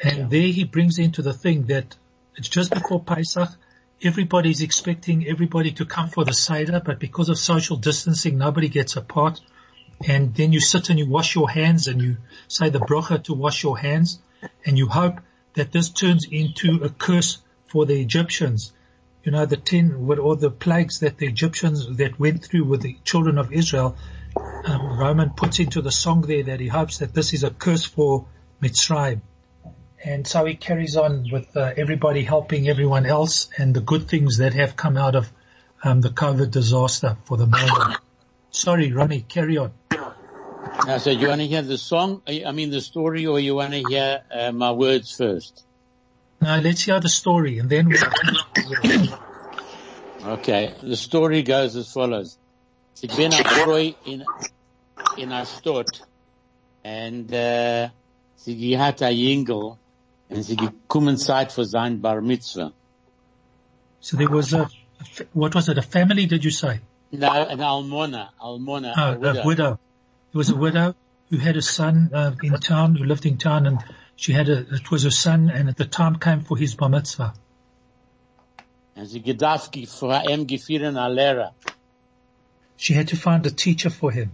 And 0.00 0.30
there 0.30 0.52
he 0.58 0.62
brings 0.62 1.00
into 1.00 1.20
the 1.20 1.34
thing 1.34 1.64
that 1.64 1.96
it's 2.36 2.48
just 2.48 2.70
before 2.70 3.02
Pesach, 3.02 3.48
everybody's 4.04 4.62
expecting 4.62 5.26
everybody 5.26 5.72
to 5.72 5.84
come 5.84 6.08
for 6.08 6.24
the 6.24 6.32
Seder, 6.32 6.80
but 6.84 6.98
because 6.98 7.28
of 7.28 7.38
social 7.38 7.76
distancing, 7.76 8.38
nobody 8.38 8.68
gets 8.68 8.96
apart. 8.96 9.40
And 10.06 10.34
then 10.34 10.52
you 10.52 10.60
sit 10.60 10.90
and 10.90 10.98
you 10.98 11.08
wash 11.08 11.34
your 11.34 11.48
hands 11.48 11.86
and 11.86 12.02
you 12.02 12.16
say 12.48 12.70
the 12.70 12.80
bracha 12.80 13.22
to 13.24 13.34
wash 13.34 13.62
your 13.62 13.78
hands 13.78 14.18
and 14.66 14.76
you 14.76 14.88
hope 14.88 15.20
that 15.54 15.70
this 15.70 15.90
turns 15.90 16.26
into 16.30 16.82
a 16.82 16.88
curse 16.88 17.38
for 17.66 17.86
the 17.86 18.00
Egyptians. 18.00 18.72
You 19.22 19.30
know, 19.30 19.46
the 19.46 19.56
ten, 19.56 20.06
what 20.06 20.18
all 20.18 20.34
the 20.34 20.50
plagues 20.50 21.00
that 21.00 21.18
the 21.18 21.26
Egyptians 21.26 21.96
that 21.98 22.18
went 22.18 22.44
through 22.44 22.64
with 22.64 22.82
the 22.82 22.96
children 23.04 23.38
of 23.38 23.52
Israel, 23.52 23.96
um, 24.64 24.98
Roman 24.98 25.30
puts 25.30 25.60
into 25.60 25.80
the 25.80 25.92
song 25.92 26.22
there 26.22 26.42
that 26.44 26.58
he 26.58 26.66
hopes 26.66 26.98
that 26.98 27.14
this 27.14 27.32
is 27.32 27.44
a 27.44 27.50
curse 27.50 27.84
for 27.84 28.26
Mitzrayim. 28.60 29.20
And 30.04 30.26
so 30.26 30.44
he 30.44 30.54
carries 30.54 30.96
on 30.96 31.28
with 31.30 31.56
uh, 31.56 31.74
everybody 31.76 32.22
helping 32.22 32.68
everyone 32.68 33.06
else 33.06 33.48
and 33.56 33.72
the 33.72 33.80
good 33.80 34.08
things 34.08 34.38
that 34.38 34.52
have 34.54 34.74
come 34.74 34.96
out 34.96 35.14
of 35.14 35.30
um, 35.84 36.00
the 36.00 36.08
COVID 36.08 36.50
disaster 36.50 37.16
for 37.24 37.36
the 37.36 37.46
moment. 37.46 37.98
Sorry, 38.50 38.92
Ronnie, 38.92 39.20
carry 39.20 39.58
on. 39.58 39.72
I 39.90 40.98
said, 40.98 41.20
you 41.20 41.28
want 41.28 41.40
to 41.40 41.46
hear 41.46 41.62
the 41.62 41.78
song, 41.78 42.22
I 42.26 42.50
mean 42.50 42.70
the 42.70 42.80
story, 42.80 43.26
or 43.26 43.38
you 43.38 43.54
want 43.54 43.72
to 43.72 43.82
hear 43.88 44.22
uh, 44.32 44.50
my 44.50 44.72
words 44.72 45.16
first? 45.16 45.64
No, 46.40 46.58
let's 46.58 46.82
hear 46.82 46.98
the 46.98 47.08
story 47.08 47.58
and 47.58 47.70
then 47.70 47.88
we'll 47.88 48.00
Okay, 50.24 50.72
the 50.82 50.96
story 50.96 51.42
goes 51.42 51.76
as 51.76 51.92
follows. 51.92 52.38
Ik 53.00 53.14
ben 53.16 53.32
een 53.32 53.64
boy 53.64 53.96
in, 54.02 54.24
in 55.16 55.46
stad 55.46 56.06
en 56.80 57.26
uh, 57.30 57.88
sie 58.34 58.78
had 58.78 59.00
een 59.00 59.18
jingel 59.18 59.78
en 60.34 60.42
sie 60.42 60.56
gekommen 60.56 61.16
Zeit 61.16 61.52
für 61.52 61.64
sein 61.64 62.00
Bar 62.00 62.20
Mitzvah. 62.20 62.72
So 64.00 64.16
there 64.16 64.28
was 64.30 64.52
a, 64.52 64.62
a 64.62 65.24
what 65.32 65.54
was 65.54 65.68
it, 65.68 65.78
a 65.78 65.82
family 65.82 66.26
did 66.26 66.44
you 66.44 66.50
say? 66.50 66.80
No, 67.12 67.28
an 67.30 67.60
almona, 67.60 68.30
almona, 68.40 68.94
Oh, 68.96 69.12
a 69.12 69.18
widow. 69.18 69.42
a 69.42 69.46
widow. 69.46 69.78
There 70.32 70.38
was 70.38 70.50
a 70.50 70.56
widow 70.56 70.94
who 71.30 71.36
had 71.36 71.56
a 71.56 71.62
son 71.62 72.10
uh, 72.14 72.34
in 72.42 72.54
town, 72.54 72.94
who 72.96 73.04
lived 73.04 73.26
in 73.26 73.36
town 73.38 73.66
and 73.66 73.78
she 74.16 74.32
had 74.32 74.48
a, 74.48 74.58
it 74.74 74.90
was 74.90 75.02
her 75.04 75.10
son 75.10 75.50
and 75.50 75.68
at 75.68 75.76
the 75.76 75.84
time 75.84 76.18
came 76.18 76.40
for 76.40 76.56
his 76.56 76.74
bar 76.74 76.88
mitzvah. 76.88 77.34
En 78.96 79.06
sie 79.06 79.20
gedarf 79.20 79.70
ge- 79.70 79.86
vor 79.86 80.22
ihm 80.28 80.46
geführen 80.46 80.96
a 80.96 81.08
Lehrer. 81.08 81.52
She 82.76 82.94
had 82.94 83.08
to 83.08 83.16
find 83.16 83.46
a 83.46 83.50
teacher 83.50 83.90
for 83.90 84.10
him. 84.10 84.30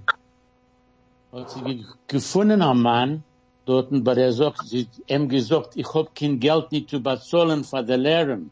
Hat 1.32 1.50
sie 1.50 1.60
ge- 1.60 1.84
gefunden 2.08 2.62
am 2.62 2.82
Mann, 2.82 3.22
dort, 3.68 3.92
aber 3.92 4.16
er 4.16 4.32
sagt, 4.32 4.66
sie 4.66 4.88
ihm 5.06 5.28
gesagt, 5.28 5.76
ich 5.76 5.92
hab 5.94 6.14
kein 6.14 6.40
Geld 6.40 6.72
nicht 6.72 6.90
zu 6.90 7.02
bezahlen 7.02 7.64
für 7.64 7.84
die 7.84 7.94
Lehren. 7.94 8.50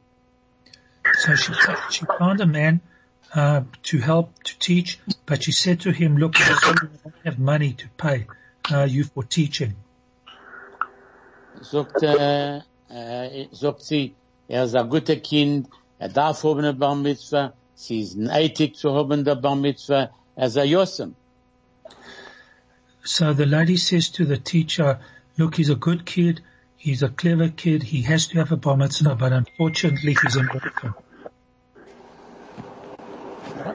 So 1.22 1.34
she, 1.36 1.52
she 1.90 2.04
found 2.18 2.40
a 2.40 2.46
man, 2.46 2.80
uh, 3.34 3.62
to 3.84 3.98
help 3.98 4.28
to 4.44 4.52
teach, 4.58 4.98
but 5.24 5.44
she 5.44 5.52
said 5.52 5.80
to 5.80 5.90
him, 5.90 6.16
look, 6.16 6.34
I 6.36 6.52
don't 6.62 6.90
have 7.24 7.38
money 7.38 7.72
to 7.74 7.86
pay, 7.96 8.26
uh, 8.72 8.84
you 8.84 9.04
for 9.04 9.22
teaching. 9.24 9.76
sagt, 11.60 12.02
äh, 12.02 12.58
äh, 12.88 13.48
sagt 13.52 13.82
sie, 13.82 14.14
er 14.48 14.64
ist 14.64 14.74
ein 14.74 14.88
guter 14.88 15.16
Kind, 15.16 15.68
er 15.98 16.08
darf 16.08 16.44
haben 16.44 16.60
eine 16.60 16.74
Bar 16.74 16.94
Mitzvah, 16.94 17.52
sie 17.74 18.00
ist 18.00 18.16
neidig 18.16 18.76
zu 18.76 18.94
haben 18.94 19.24
der 19.24 19.36
Bar 19.36 19.56
Mitzvah, 19.56 20.10
er 20.34 20.46
ist 20.46 20.58
ein 20.58 20.68
Yossem. 20.68 21.14
So 23.06 23.32
the 23.32 23.46
lady 23.46 23.76
says 23.76 24.08
to 24.10 24.24
the 24.24 24.36
teacher, 24.36 24.98
look, 25.38 25.54
he's 25.54 25.70
a 25.70 25.76
good 25.76 26.04
kid, 26.04 26.40
he's 26.76 27.04
a 27.04 27.08
clever 27.08 27.48
kid, 27.48 27.84
he 27.84 28.02
has 28.02 28.26
to 28.28 28.38
have 28.38 28.50
a 28.50 28.56
bar 28.56 28.76
mitzvah, 28.76 29.14
but 29.14 29.32
unfortunately 29.32 30.16
he's 30.20 30.34
an 30.34 30.48
orphan. 30.52 30.94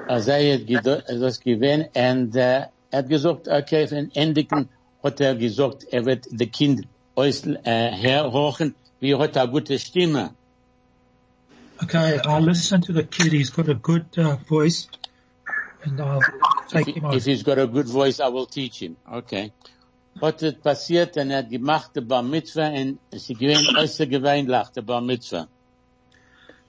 Als 0.09 0.27
er 0.27 0.57
das 0.57 1.39
gewinnt, 1.39 1.95
und 1.95 2.35
er 2.35 2.71
hat 2.91 3.07
gesagt, 3.07 3.47
okay, 3.47 3.87
von 3.87 4.11
Endigen 4.13 4.67
hat 5.01 5.21
er 5.21 5.35
gesagt, 5.35 5.85
er 5.91 6.05
wird 6.05 6.27
das 6.29 6.51
Kind 6.51 6.85
äh, 7.15 7.91
herhochen, 7.91 8.75
wie 8.99 9.11
er 9.11 9.19
hat 9.19 9.37
eine 9.37 9.49
gute 9.49 9.79
Stimme. 9.79 10.31
Okay, 11.81 12.19
I'll 12.25 12.41
listen 12.41 12.81
to 12.81 12.91
the 12.91 13.03
kid, 13.03 13.31
he's 13.31 13.49
got 13.49 13.69
a 13.69 13.75
good 13.75 14.05
uh, 14.17 14.35
voice, 14.35 14.89
and 15.83 15.99
I'll 15.99 16.21
take 16.67 16.95
him 16.95 17.05
on. 17.05 17.15
If 17.15 17.25
he's 17.25 17.43
got 17.43 17.59
a 17.59 17.67
good 17.67 17.87
voice, 17.87 18.19
I 18.19 18.27
will 18.29 18.45
teach 18.45 18.81
him. 18.81 18.97
Okay. 19.11 19.51
Hat 20.21 20.43
es 20.43 20.53
passiert, 20.55 21.17
und 21.17 21.31
er 21.31 21.39
hat 21.39 21.49
gemacht, 21.49 21.91
Bar 22.07 22.21
Mitzvah, 22.23 22.67
und 22.67 22.99
sie 23.11 23.33
gewinnt 23.33 23.67
äußerst 23.77 24.09
gewöhnlich, 24.09 24.67
der 24.75 24.81
Bar 24.81 25.01
Mitzvah. 25.01 25.47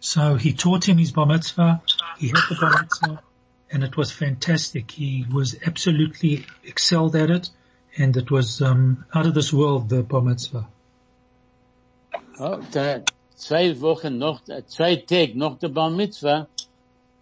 So 0.01 0.35
he 0.35 0.53
taught 0.53 0.85
him 0.85 0.99
his 0.99 1.13
bar 1.13 1.27
mitzvah. 1.27 1.81
He 2.19 2.29
had 2.29 2.43
the 2.49 2.57
bar 2.61 2.71
mitzvah 2.81 3.23
and 3.71 3.85
it 3.85 3.97
was 3.97 4.11
fantastic. 4.11 4.91
He 4.91 5.25
was 5.33 5.57
absolutely 5.65 6.45
excelled 6.65 7.15
at 7.15 7.31
it 7.31 7.51
and 7.97 8.17
it 8.17 8.29
was, 8.29 8.61
um, 8.61 9.05
out 9.15 9.27
of 9.27 9.35
this 9.35 9.53
world, 9.53 9.89
the 9.89 10.03
bar 10.03 10.21
mitzvah. 10.21 10.67
Oh, 12.39 12.61
zwei 13.37 13.81
Wochen 13.81 14.19
noch, 14.19 14.41
zwei 14.67 14.97
Tage 14.97 15.39
noch 15.39 15.59
der 15.59 15.69
Bar 15.69 15.91
Mitzvah, 15.91 16.49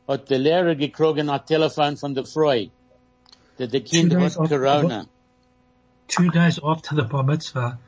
hat 0.08 0.28
der 0.30 0.38
Lehrer 0.38 0.74
gekriegt 0.74 1.18
ein 1.18 1.46
Telefon 1.46 1.96
von 1.96 2.14
der 2.14 2.24
Frau. 2.24 2.66
That 3.58 3.70
the 3.72 3.80
Kind 3.80 4.10
Two 4.10 4.18
hat 4.18 4.22
days 4.22 4.36
after- 4.38 4.58
Corona. 4.58 5.06
Two 6.08 6.30
days 6.30 6.58
after 6.62 6.96
the 6.96 7.04
bar 7.04 7.22
mitzvah, 7.22 7.78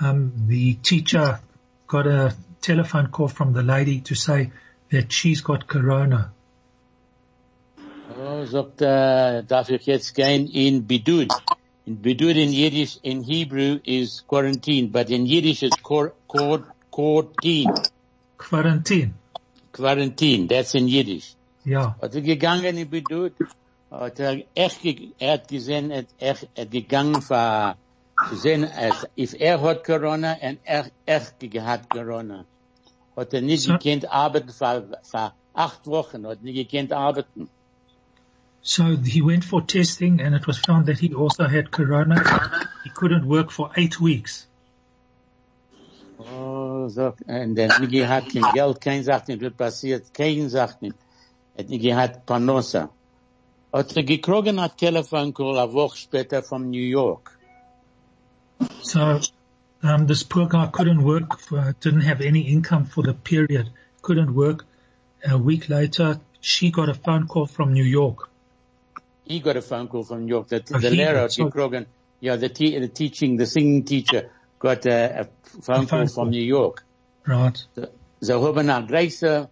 um, 0.00 0.32
the 0.48 0.74
teacher 0.74 1.40
got 1.86 2.06
a 2.06 2.34
telephone 2.60 3.08
call 3.08 3.28
from 3.28 3.52
the 3.52 3.62
lady 3.62 4.00
to 4.00 4.14
say 4.14 4.50
that 4.90 5.12
she's 5.12 5.40
got 5.40 5.68
corona. 5.68 6.32
Oh, 8.18 8.44
sagt 8.44 8.82
er, 8.82 9.42
darf 9.42 9.70
ich 9.70 9.86
jetzt 9.86 10.14
gehen 10.14 10.48
in 10.48 10.86
Bidud. 10.86 11.30
In 11.86 12.02
Bidud 12.02 12.36
in 12.36 12.52
Yiddish, 12.52 12.98
in 13.02 13.22
Hebrew 13.22 13.78
is 13.84 14.22
quarantine, 14.26 14.88
but 14.90 15.10
in 15.10 15.26
Yiddish 15.26 15.62
is 15.62 15.72
quar, 15.82 16.12
quar, 16.28 16.64
quarantine. 16.90 17.72
Quarantine. 18.36 19.14
Quarantine, 19.72 20.48
that's 20.48 20.74
in 20.74 20.88
Yiddish. 20.88 21.34
Ja. 21.64 21.96
Hat 22.00 22.14
er 22.14 22.22
gegangen 22.22 22.76
in 22.76 22.88
Bidud, 22.88 23.32
hat 23.90 24.18
er 24.18 24.42
echt, 24.54 24.84
er 25.18 25.32
hat 25.32 25.48
gesehen, 25.48 25.90
er 25.90 25.98
hat 25.98 26.48
er 26.54 26.62
hat 26.62 26.70
gegangen 26.70 27.20
für, 27.22 27.76
zu 28.28 28.36
sehen, 28.36 28.64
als, 28.64 29.06
if 29.16 29.34
er 29.38 29.60
hat 29.60 29.84
Corona 29.84 30.36
und 30.40 30.58
er 30.64 30.86
echt 31.06 31.38
gehabt 31.40 31.90
Corona. 31.90 32.44
Hat 33.16 33.34
er 33.34 33.42
nicht 33.42 33.62
So- 33.62 33.72
gekannt 33.76 34.10
arbeiten 34.10 34.50
für, 34.50 34.98
für 35.02 35.32
acht 35.54 35.86
Wochen, 35.86 36.26
hat 36.26 36.42
nicht 36.42 36.70
gekannt 36.70 36.92
arbeiten. 36.92 37.48
So 38.62 38.84
he 38.84 39.22
went 39.22 39.44
for 39.44 39.66
testing 39.66 40.20
and 40.20 40.34
it 40.36 40.46
was 40.46 40.58
found 40.58 40.86
that 40.86 40.98
he 40.98 41.14
also 41.14 41.44
had 41.44 41.70
corona. 41.70 42.16
He 42.84 42.90
couldn't 42.90 43.24
work 43.24 43.50
for 43.50 43.70
eight 43.74 43.98
weeks. 44.00 44.46
Oh, 46.18 46.86
so, 46.88 47.14
der 47.26 47.72
hat 47.72 47.80
nicht 47.80 47.92
gehabt 47.92 48.32
kein 48.32 48.42
Geld, 48.52 48.80
kein 48.80 49.00
nicht, 49.00 49.42
was 49.42 49.52
passiert, 49.54 50.12
kein 50.12 50.50
nicht. 50.80 50.94
Er 51.68 51.96
hat 51.96 52.12
nicht 52.14 52.26
Panosa. 52.26 52.88
Hat 53.72 53.96
er 53.96 54.02
gekriegt 54.02 54.48
ein 54.48 54.70
Telefoncall 54.76 55.58
eine 55.58 55.72
Woche 55.72 55.96
später 55.96 56.42
von 56.42 56.70
New 56.70 56.80
York. 56.98 57.38
So 58.82 59.20
um, 59.82 60.06
this 60.06 60.24
poor 60.24 60.46
guy 60.48 60.66
couldn't 60.66 61.02
work, 61.04 61.38
for, 61.38 61.74
didn't 61.80 62.02
have 62.02 62.20
any 62.20 62.40
income 62.40 62.84
for 62.86 63.02
the 63.04 63.12
period, 63.14 63.70
couldn't 64.02 64.34
work. 64.34 64.64
A 65.26 65.36
week 65.36 65.68
later, 65.68 66.18
she 66.40 66.70
got 66.70 66.88
a 66.88 66.94
phone 66.94 67.26
call 67.26 67.46
from 67.46 67.72
New 67.72 67.84
York. 67.84 68.28
He 69.26 69.40
got 69.40 69.56
a 69.56 69.62
phone 69.62 69.88
call 69.88 70.04
from 70.04 70.24
New 70.24 70.28
York 70.34 70.48
that 70.48 70.70
Oh, 70.74 70.78
the 70.78 70.90
he 70.90 70.96
Lehrer 70.96 71.22
did, 71.28 71.32
so- 71.32 71.44
gekriegt, 71.50 71.86
yeah, 72.20 72.36
the, 72.36 72.48
te 72.48 72.78
the 72.78 72.88
teaching, 72.88 73.36
the 73.36 73.46
singing 73.46 73.84
teacher 73.84 74.30
got 74.58 74.84
a, 74.86 75.20
a 75.20 75.24
phone 75.62 75.62
phone 75.62 75.86
call 75.86 75.98
call. 76.00 76.08
from 76.08 76.30
New 76.30 76.42
York. 76.42 76.84
Right. 77.26 77.64
Sie 78.22 78.32
haben 78.34 78.68
eine 78.70 78.86
große 78.86 79.48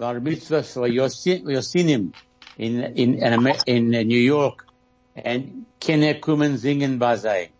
Bar 0.00 0.20
Mitzvah 0.20 0.62
Yosin- 0.88 1.44
Yosinim 1.44 2.12
in, 2.56 2.80
in, 2.80 3.14
in, 3.14 3.46
in 3.66 4.08
New 4.08 4.24
York 4.34 4.64
und 5.14 5.66
keine 5.78 6.18
kommen 6.18 6.56
singen 6.56 6.98
bei 6.98 7.16
sei. 7.16 7.50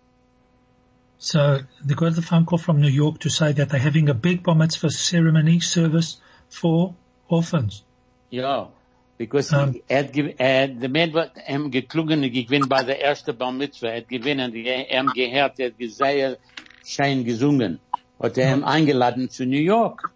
So 1.19 1.59
they 1.85 1.95
got 1.95 2.15
the 2.15 2.23
phone 2.23 2.47
call 2.47 2.59
from 2.59 2.81
New 2.81 2.89
York 2.89 3.21
to 3.21 3.29
say 3.29 3.53
that 3.53 3.69
they're 3.69 3.79
having 3.79 4.09
a 4.09 4.15
big 4.15 4.43
bar 4.43 4.55
mitzvah 4.55 4.91
ceremony 4.91 5.61
service 5.61 6.19
for 6.49 6.95
orphans. 7.29 7.85
Ja, 8.31 8.71
because 9.19 9.53
Um, 9.53 9.75
he, 9.75 9.83
er 9.89 10.05
hat, 10.05 10.17
er, 10.39 10.69
der 10.69 10.89
Mann 10.89 11.13
hat 11.13 11.33
ihm 11.47 11.71
geklungen, 11.71 12.23
gewinnt 12.23 12.71
bei 12.71 12.83
der 12.85 13.03
ersten 13.03 13.37
Bar 13.37 13.53
Mitzvah, 13.53 13.89
er 13.89 13.97
hat 13.99 14.09
gewinnen, 14.09 14.55
er 14.55 15.05
hat 15.05 15.15
gehört, 15.15 15.61
er 15.61 15.67
hat 15.67 15.91
sehr 15.91 16.39
schein 16.83 17.23
gesungen, 17.23 17.81
hat 18.19 18.39
er 18.39 18.55
ihm 18.55 18.65
eingeladen 18.65 19.29
zu 19.29 19.45
New 19.45 19.61
York. 19.61 20.09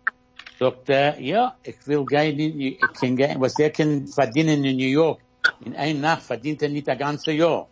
Sagt 0.64 0.88
er, 0.88 1.20
ja, 1.20 1.54
ich 1.62 1.86
will 1.86 2.06
gehen 2.06 2.38
in, 2.38 2.58
ich 2.58 2.80
kann 2.98 3.16
gehen, 3.16 3.38
was 3.38 3.58
er 3.58 3.68
kann 3.68 4.06
verdienen 4.06 4.64
in 4.64 4.76
New 4.78 4.92
York. 5.00 5.20
In 5.60 5.76
einer 5.76 5.98
Nacht 5.98 6.22
verdient 6.22 6.62
er 6.62 6.70
nicht 6.70 6.88
ein 6.88 6.96
ganzes 6.96 7.34
Jahr. 7.34 7.68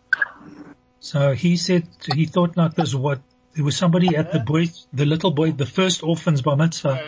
So 1.00 1.32
he 1.32 1.56
said 1.56 1.84
he 2.14 2.26
thought 2.26 2.54
like 2.56 2.74
this: 2.74 2.94
what 2.94 3.20
there 3.54 3.64
was 3.64 3.76
somebody 3.78 4.14
at 4.14 4.30
the 4.32 4.40
boy, 4.40 4.68
the 4.92 5.06
little 5.06 5.30
boy, 5.30 5.52
the 5.52 5.64
first 5.64 6.02
orphans 6.02 6.42
bar 6.42 6.56
mitzvah, 6.56 7.00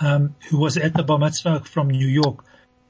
um, 0.00 0.34
who 0.50 0.58
was 0.58 0.76
at 0.76 0.92
the 0.94 1.04
bar 1.04 1.18
mitzvah 1.18 1.60
from 1.60 1.86
New 1.88 2.08
York. 2.08 2.44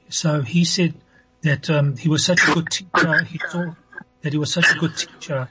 So 0.09 0.41
he 0.41 0.65
said 0.65 0.95
that 1.43 1.69
um, 1.69 1.99
he 1.99 2.09
was 2.09 2.25
such 2.25 2.49
a 2.49 2.55
good 2.55 2.71
teacher. 2.71 3.25
He 3.25 3.39
thought 3.39 3.77
that 4.23 4.33
he 4.33 4.39
was 4.39 4.53
such 4.53 4.71
a 4.75 4.79
good 4.79 4.97
teacher 4.97 5.51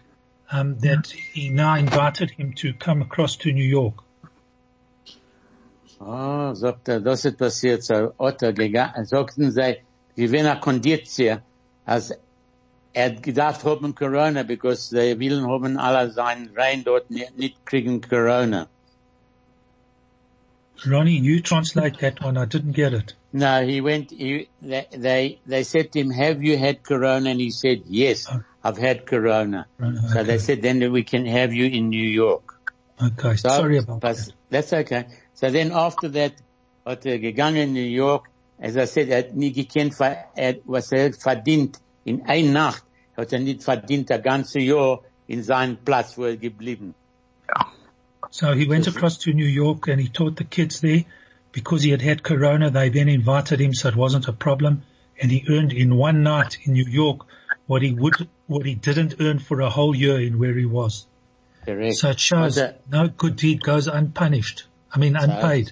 um, 0.52 0.80
that 0.80 1.08
he 1.08 1.50
now 1.50 1.76
invited 1.76 2.32
him 2.32 2.54
to 2.54 2.74
come 2.74 3.04
across 3.04 3.36
to 3.38 3.52
New 3.52 3.70
York. 3.80 4.04
Ah, 6.04 6.56
sagt 6.56 6.88
er, 6.90 7.00
das 7.00 7.26
ist 7.26 7.38
passiert, 7.38 7.84
so, 7.84 8.14
hat 8.20 8.42
er 8.42 8.54
gegangen, 8.54 9.06
sagten 9.06 9.52
sie, 9.52 9.78
gewinn 10.16 10.48
a 10.48 10.56
Konditie, 10.56 11.38
als 11.86 12.12
er 12.94 13.12
gedacht 13.12 13.64
haben 13.64 13.94
Corona, 13.94 14.44
because 14.44 14.90
sie 14.90 15.20
willen 15.20 15.46
haben 15.48 15.78
alle 15.78 16.12
sein 16.12 16.50
rein 16.56 16.84
dort 16.84 17.12
nicht, 17.12 17.66
kriegen 17.66 18.02
Corona. 18.02 18.68
Ronnie, 20.84 21.20
you 21.20 21.42
translate 21.42 22.00
that 22.00 22.24
one. 22.24 22.38
I 22.38 22.46
didn't 22.46 22.72
get 22.74 22.94
it. 22.94 23.14
No, 23.34 23.64
he 23.64 23.82
went, 23.82 24.10
he, 24.10 24.50
they, 24.64 24.88
they, 24.92 25.40
they 25.46 25.64
said 25.64 25.92
to 25.92 26.00
him, 26.00 26.10
have 26.10 26.42
you 26.42 26.58
had 26.58 26.82
Corona? 26.84 27.30
And 27.30 27.40
he 27.40 27.52
said, 27.52 27.84
yes, 27.88 28.28
Oh. 28.28 28.42
I've 28.64 28.78
had 28.78 29.06
Corona. 29.06 29.68
Right, 29.78 29.96
So 30.12 30.24
they 30.24 30.40
said, 30.40 30.62
then 30.64 30.92
we 30.92 31.04
can 31.04 31.26
have 31.28 31.54
you 31.54 31.66
in 31.66 31.90
New 31.90 32.08
York. 32.08 32.56
Okay, 33.02 33.36
So, 33.36 33.50
sorry 33.50 33.78
about 33.78 34.02
that. 34.02 34.18
That's 34.50 34.74
okay. 34.74 35.06
So 35.42 35.50
then 35.50 35.72
after 35.72 36.08
that, 36.10 36.34
hat 36.86 37.06
er 37.06 37.18
gegangen 37.18 37.64
in 37.64 37.74
New 37.74 37.82
York, 37.82 38.30
as 38.60 38.78
I 38.78 38.86
said, 38.86 39.10
er 39.10 39.18
hat 39.18 39.36
nie 39.36 39.52
gekannt, 39.52 39.96
ver- 39.96 40.26
er, 40.36 40.58
was 40.66 40.92
er 40.92 41.14
verdient 41.14 41.80
in 42.06 42.22
einer 42.28 42.52
Nacht, 42.52 42.84
hat 43.18 43.34
er 43.34 43.40
nicht 43.40 43.64
verdient 43.64 44.12
ein 44.12 44.22
ganzes 44.22 44.64
Jahr 44.64 45.02
in 45.28 45.42
seinem 45.44 45.78
Platz, 45.78 46.16
wo 46.18 46.26
er 46.26 46.38
geblieben. 46.38 46.94
So 48.30 48.54
he 48.54 48.70
went 48.70 48.88
across 48.88 49.18
to 49.20 49.34
New 49.34 49.48
York 49.48 49.88
and 49.88 50.00
he 50.00 50.10
taught 50.10 50.38
the 50.38 50.46
kids 50.46 50.80
there. 50.82 51.06
Because 51.52 51.84
he 51.84 51.90
had 51.92 52.02
had 52.02 52.24
corona, 52.24 52.70
they 52.70 52.90
then 52.90 53.10
invited 53.10 53.60
him, 53.60 53.74
so 53.74 53.90
it 53.90 53.96
wasn't 53.96 54.28
a 54.28 54.34
problem. 54.34 54.84
And 55.20 55.30
he 55.32 55.44
earned 55.50 55.74
in 55.74 55.98
one 55.98 56.24
night 56.24 56.60
in 56.64 56.74
New 56.74 56.86
York 56.88 57.26
what 57.68 57.82
he 57.82 57.94
would, 57.94 58.28
what 58.48 58.66
he 58.66 58.76
didn't 58.76 59.16
earn 59.20 59.40
for 59.40 59.60
a 59.60 59.70
whole 59.70 59.94
year 59.96 60.22
in 60.22 60.40
where 60.40 60.54
he 60.54 60.66
was. 60.66 61.08
Correct. 61.66 61.96
So 61.96 62.10
it 62.12 62.20
shows 62.20 62.56
But, 62.56 62.70
uh, 62.70 62.74
no 62.90 63.08
good 63.10 63.36
deed 63.36 63.62
goes 63.64 63.88
unpunished. 63.88 64.64
I 64.94 65.00
mean, 65.00 65.16
unpaid. 65.16 65.72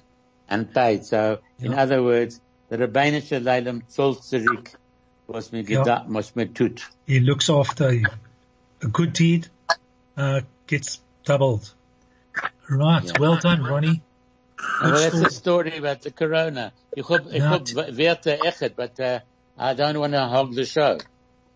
Unpaid. 0.50 1.06
So, 1.06 1.40
in 1.60 1.74
other 1.74 2.04
words, 2.04 2.42
the 2.70 2.78
Leilem 2.78 3.84
zollt 3.90 4.22
zurück, 4.24 4.76
was 5.28 5.52
mir 5.52 5.64
Ja. 5.64 5.84
gedacht, 5.84 6.06
was 6.08 6.36
mir 6.36 6.48
tut. 6.54 6.82
He 7.06 7.20
looks 7.20 7.50
after 7.50 7.92
you. 7.94 8.08
A 8.82 8.88
good 8.88 9.14
deed, 9.14 9.48
uh, 10.18 10.42
gets 10.68 11.02
doubled. 11.26 11.74
Right. 12.70 13.04
Yeah. 13.04 13.20
Well 13.20 13.38
done, 13.38 13.64
Ronnie. 13.64 14.02
Well, 14.82 14.92
that's 14.92 15.08
story. 15.08 15.24
the 15.24 15.30
story 15.32 15.78
about 15.78 16.02
the 16.02 16.12
Corona. 16.12 16.72
Ich 16.96 17.08
Ja. 17.10 17.18
hab 17.50 17.66
Werte 17.98 18.74
but, 18.76 19.00
uh, 19.00 19.20
I 19.58 19.74
don't 19.74 19.98
want 20.00 20.14
to 20.14 20.28
hog 20.28 20.56
the 20.56 20.66
show. 20.66 20.98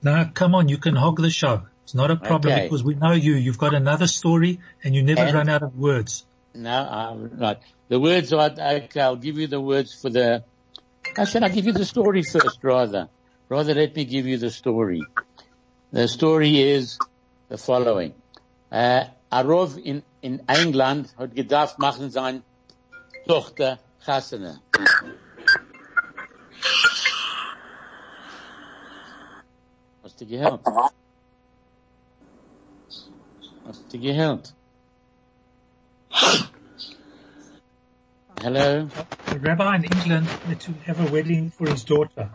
Now, 0.01 0.25
come 0.33 0.55
on, 0.55 0.67
you 0.69 0.77
can 0.77 0.95
hog 0.95 1.21
the 1.21 1.29
show. 1.29 1.61
It's 1.83 1.93
not 1.93 2.11
a 2.11 2.15
problem 2.15 2.53
Okay. 2.53 2.63
because 2.63 2.83
we 2.83 2.95
know 2.95 3.11
you. 3.11 3.35
You've 3.35 3.57
got 3.57 3.73
another 3.73 4.07
story 4.07 4.59
and 4.83 4.93
you 4.95 5.03
never 5.03 5.21
And- 5.21 5.33
run 5.35 5.49
out 5.49 5.63
of 5.63 5.77
words. 5.77 6.25
No, 6.55 6.71
I'm 6.71 7.37
not. 7.37 7.61
The 7.89 7.99
words 7.99 8.31
are, 8.31 8.51
okay, 8.51 9.01
I'll 9.01 9.15
give 9.15 9.37
you 9.37 9.47
the 9.47 9.59
words 9.59 9.93
for 9.93 10.09
the, 10.09 10.43
I 11.17 11.25
should 11.25 11.43
I'll 11.43 11.49
give 11.49 11.65
you 11.65 11.73
the 11.73 11.85
story 11.85 12.23
first, 12.23 12.59
rather? 12.63 13.09
Rather, 13.49 13.73
let 13.73 13.95
me 13.95 14.05
give 14.05 14.27
you 14.27 14.37
the 14.37 14.51
story. 14.51 15.01
The 15.91 16.07
story 16.07 16.59
is 16.59 16.99
the 17.49 17.57
following. 17.57 18.13
Uh, 18.71 19.05
a 19.31 19.43
Rov 19.43 19.77
in, 19.77 20.03
in 20.21 20.41
England 20.47 21.13
hat 21.17 21.35
gedacht 21.35 21.77
machen 21.79 22.11
sein 22.11 22.43
Tochter 23.27 23.79
Chassene. 24.05 24.59
Hast 30.03 30.21
du 30.21 30.25
gehört? 30.25 30.61
Hast 33.65 33.93
du 33.93 33.99
gehört? 33.99 34.53
Hello? 38.43 38.89
A 39.27 39.37
rabbi 39.39 39.75
in 39.77 39.83
England 39.85 40.27
had 40.47 40.59
to 40.61 40.71
have 40.85 40.99
a 40.99 41.09
wedding 41.11 41.49
for 41.49 41.69
his 41.69 41.83
daughter. 41.85 42.29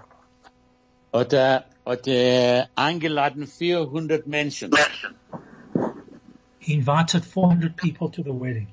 Hat 1.12 1.32
er, 1.34 1.64
hat 1.86 2.06
er 2.08 2.68
eingeladen 2.76 3.46
400 3.46 4.26
Menschen. 4.26 4.70
He 6.60 6.74
invited 6.74 7.24
400 7.26 7.76
people 7.76 8.08
to 8.10 8.22
the 8.22 8.32
wedding. 8.32 8.68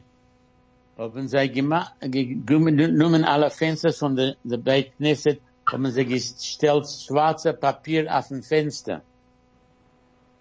haben 0.98 1.28
sie 1.28 1.50
genommen 1.50 3.26
alle 3.26 3.50
Fenster 3.50 3.92
von 3.92 4.16
der, 4.16 4.36
der 4.46 4.58
Beit 4.58 4.96
Knesset, 4.96 5.42
haben 5.70 5.92
sie 5.92 6.06
gestellt 6.06 6.88
schwarze 6.88 7.54
Papier 7.54 8.08
auf 8.18 8.30
dem 8.30 8.44
Fenster. 8.44 9.02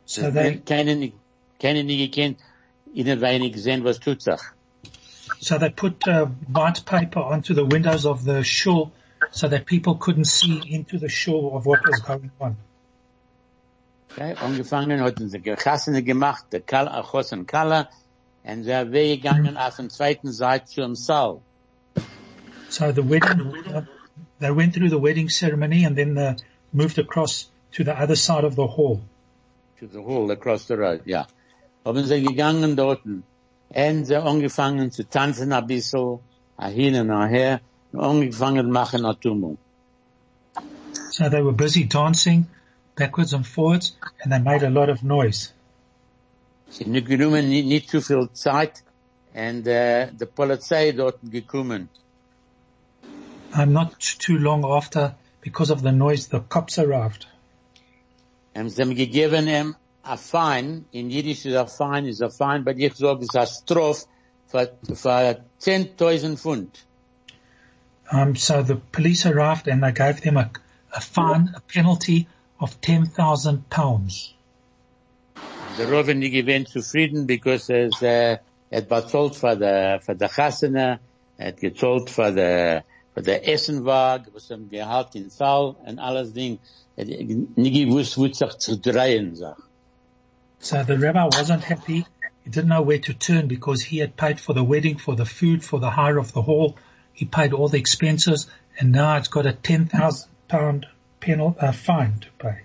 So 0.05 0.31
they, 0.31 0.59
Keine, 0.65 0.95
nicht- 0.95 1.17
keine 1.59 1.83
nicht 1.83 2.13
gekannt, 2.13 2.39
ihnen 2.93 3.21
wenig 3.21 3.53
gesehen, 3.53 3.83
was 3.83 3.99
tut 3.99 4.23
sich. 4.23 4.41
So 5.41 5.59
they 5.59 5.71
put 5.71 6.07
uh, 6.07 6.27
white 6.27 6.85
paper 6.85 7.21
onto 7.21 7.55
the 7.55 7.65
windows 7.65 8.07
of 8.07 8.25
the 8.25 8.43
shul 8.43 8.93
so 9.31 9.49
that 9.49 9.67
people 9.67 9.97
couldn't 9.97 10.27
see 10.27 10.63
into 10.69 10.99
the 10.99 11.09
shul 11.09 11.57
of 11.57 11.67
what 11.67 11.81
was 11.87 12.01
going 12.01 12.31
on. 12.41 12.57
Okay, 14.13 14.35
angefangen 14.35 15.01
hatten 15.01 15.29
sie 15.29 15.41
Gechassene 15.41 16.03
gemacht, 16.03 16.53
der 16.53 16.61
Kal, 16.61 16.89
Achos 16.89 17.33
und 17.33 17.47
Kala, 17.47 17.89
und 18.45 18.65
sie 18.65 18.93
weggegangen 18.93 19.57
auf 19.57 19.77
den 19.77 19.91
zweiten 19.91 20.31
Seite 20.31 20.67
zum 20.67 20.95
Saal. 20.95 21.41
So 22.69 22.93
the 22.93 23.03
wedding, 23.03 23.53
uh, 23.75 23.83
they 24.41 24.51
went 24.51 24.75
through 24.75 24.91
the 24.91 25.01
wedding 25.01 25.29
ceremony 25.29 25.85
and 25.85 25.97
then 25.97 26.17
uh, 26.19 26.37
moved 26.73 26.99
across 26.99 27.51
to 27.73 27.85
the 27.85 27.93
other 27.99 28.17
side 28.17 28.45
of 28.45 28.57
the 28.57 28.67
hall. 28.67 29.01
to 29.79 29.87
the 29.87 30.03
hall 30.03 30.31
across 30.31 30.67
the 30.67 30.77
road, 30.77 31.01
ja. 31.05 31.27
Haben 31.85 32.05
sie 32.07 32.23
gegangen 32.23 32.77
dorten. 32.77 33.25
Und 33.71 34.05
sie 34.05 34.17
angefangen 34.17 34.91
zu 34.91 35.09
tanzen 35.09 35.53
ein 35.53 35.67
bisschen, 35.67 36.21
hin 36.61 37.11
und 37.11 37.29
her, 37.29 37.61
und 37.93 38.01
angefangen 38.01 38.71
machen 38.71 39.05
ein 39.05 39.21
Tumult. 39.21 39.59
So 41.11 41.29
they 41.29 41.45
were 41.45 41.53
busy 41.53 41.85
dancing 41.85 42.47
backwards 42.97 43.35
and 43.35 43.47
forwards 43.47 43.97
and 44.23 44.33
they 44.33 44.39
made 44.39 44.65
a 44.65 44.71
lot 44.71 44.89
of 44.89 45.03
noise. 45.03 45.53
Sie 46.71 46.87
nicht 46.87 47.07
genommen, 47.07 47.49
nicht, 47.49 47.67
nicht 47.67 47.89
zu 47.89 48.01
viel 48.01 48.29
Zeit, 48.33 48.83
und 49.35 49.67
äh, 49.67 50.11
die 50.13 50.27
Polizei 50.27 50.93
dort 50.93 51.19
gekommen. 51.23 51.89
Um, 53.57 53.73
not 53.73 53.99
too 54.19 54.37
long 54.37 54.65
after, 54.65 55.17
because 55.41 55.73
of 55.73 55.83
the 55.83 55.93
noise, 55.93 56.29
the 56.31 56.41
cops 56.49 56.79
arrived. 56.79 57.29
Und 58.55 58.71
sie 58.71 58.83
haben 58.83 58.95
gegeben 58.95 59.49
ihm 59.49 59.77
ein 60.05 60.19
Fein, 60.19 60.85
in 60.93 61.11
Yiddish 61.11 61.47
ist 61.47 61.57
ein 61.57 61.69
Fein, 61.69 62.07
ist 62.07 62.23
ein 62.23 62.31
Fein, 62.31 62.65
bei 62.65 62.75
ich 62.77 62.95
sage, 62.95 63.21
es 63.21 63.29
ist 63.29 63.37
ein 63.37 63.47
Strof 63.47 64.07
für, 64.47 64.71
für 64.95 65.41
10.000 65.61 66.37
Pfund. 66.37 66.87
Um, 68.13 68.37
so 68.37 68.63
the 68.63 68.77
police 68.93 69.25
arrived 69.25 69.67
and 69.67 69.83
they 69.83 69.93
gave 69.93 70.21
them 70.21 70.37
a, 70.37 70.51
a 70.95 71.01
fine, 71.01 71.55
a 71.57 71.61
penalty 71.61 72.29
of 72.61 72.79
10,000 72.83 73.71
pounds. 73.71 74.35
Der 75.79 75.91
Rover 75.91 76.15
nicht 76.15 76.33
gewinnt 76.33 76.69
zufrieden, 76.69 77.27
because 77.27 77.71
es, 77.71 78.01
hat 78.01 78.89
bezahlt 78.89 79.35
für 79.35 79.57
der, 79.57 80.01
für 80.01 80.15
der 80.15 80.29
Chassene, 80.29 81.01
er 81.39 81.49
hat 81.49 81.57
gezahlt 81.57 82.11
für 82.11 82.31
der, 82.31 82.85
für 83.15 83.23
der 83.23 83.49
Essenwagen, 83.49 84.33
was 84.35 84.51
er 84.51 84.59
gehabt 84.59 85.15
in 85.15 85.31
Saal 85.31 85.75
und 85.87 85.99
alles 85.99 86.33
Ding. 86.33 86.59
Nicht 86.97 87.87
gewusst, 87.87 88.19
wo 88.19 88.27
sich 88.27 88.59
zu 88.59 88.79
drehen, 88.79 89.35
sag. 89.35 89.57
So 90.65 90.83
the 90.83 90.99
rabbi 90.99 91.25
wasn't 91.25 91.63
happy. 91.63 92.07
He 92.43 92.49
didn't 92.51 92.71
know 92.71 92.81
where 92.81 92.99
to 92.99 93.13
turn 93.13 93.49
because 93.49 93.83
he 93.83 93.99
had 93.99 94.17
paid 94.17 94.41
for 94.41 94.55
the 94.55 94.65
wedding, 94.65 94.97
for 94.97 95.15
the 95.15 95.27
food, 95.27 95.63
for 95.63 95.79
the 95.79 95.91
hire 95.91 96.17
of 96.17 96.33
the 96.33 96.41
hall. 96.41 96.79
He 97.13 97.27
paid 97.27 97.53
all 97.53 97.69
the 97.69 97.77
expenses 97.77 98.47
and 98.79 98.91
now 98.91 99.19
it's 99.19 99.29
got 99.29 99.45
a 99.45 99.53
10,000 99.53 100.31
pound 100.49 100.87
penal, 101.21 101.55
uh, 101.61 101.73
fine 101.73 102.19
to 102.21 102.29
pay. 102.39 102.61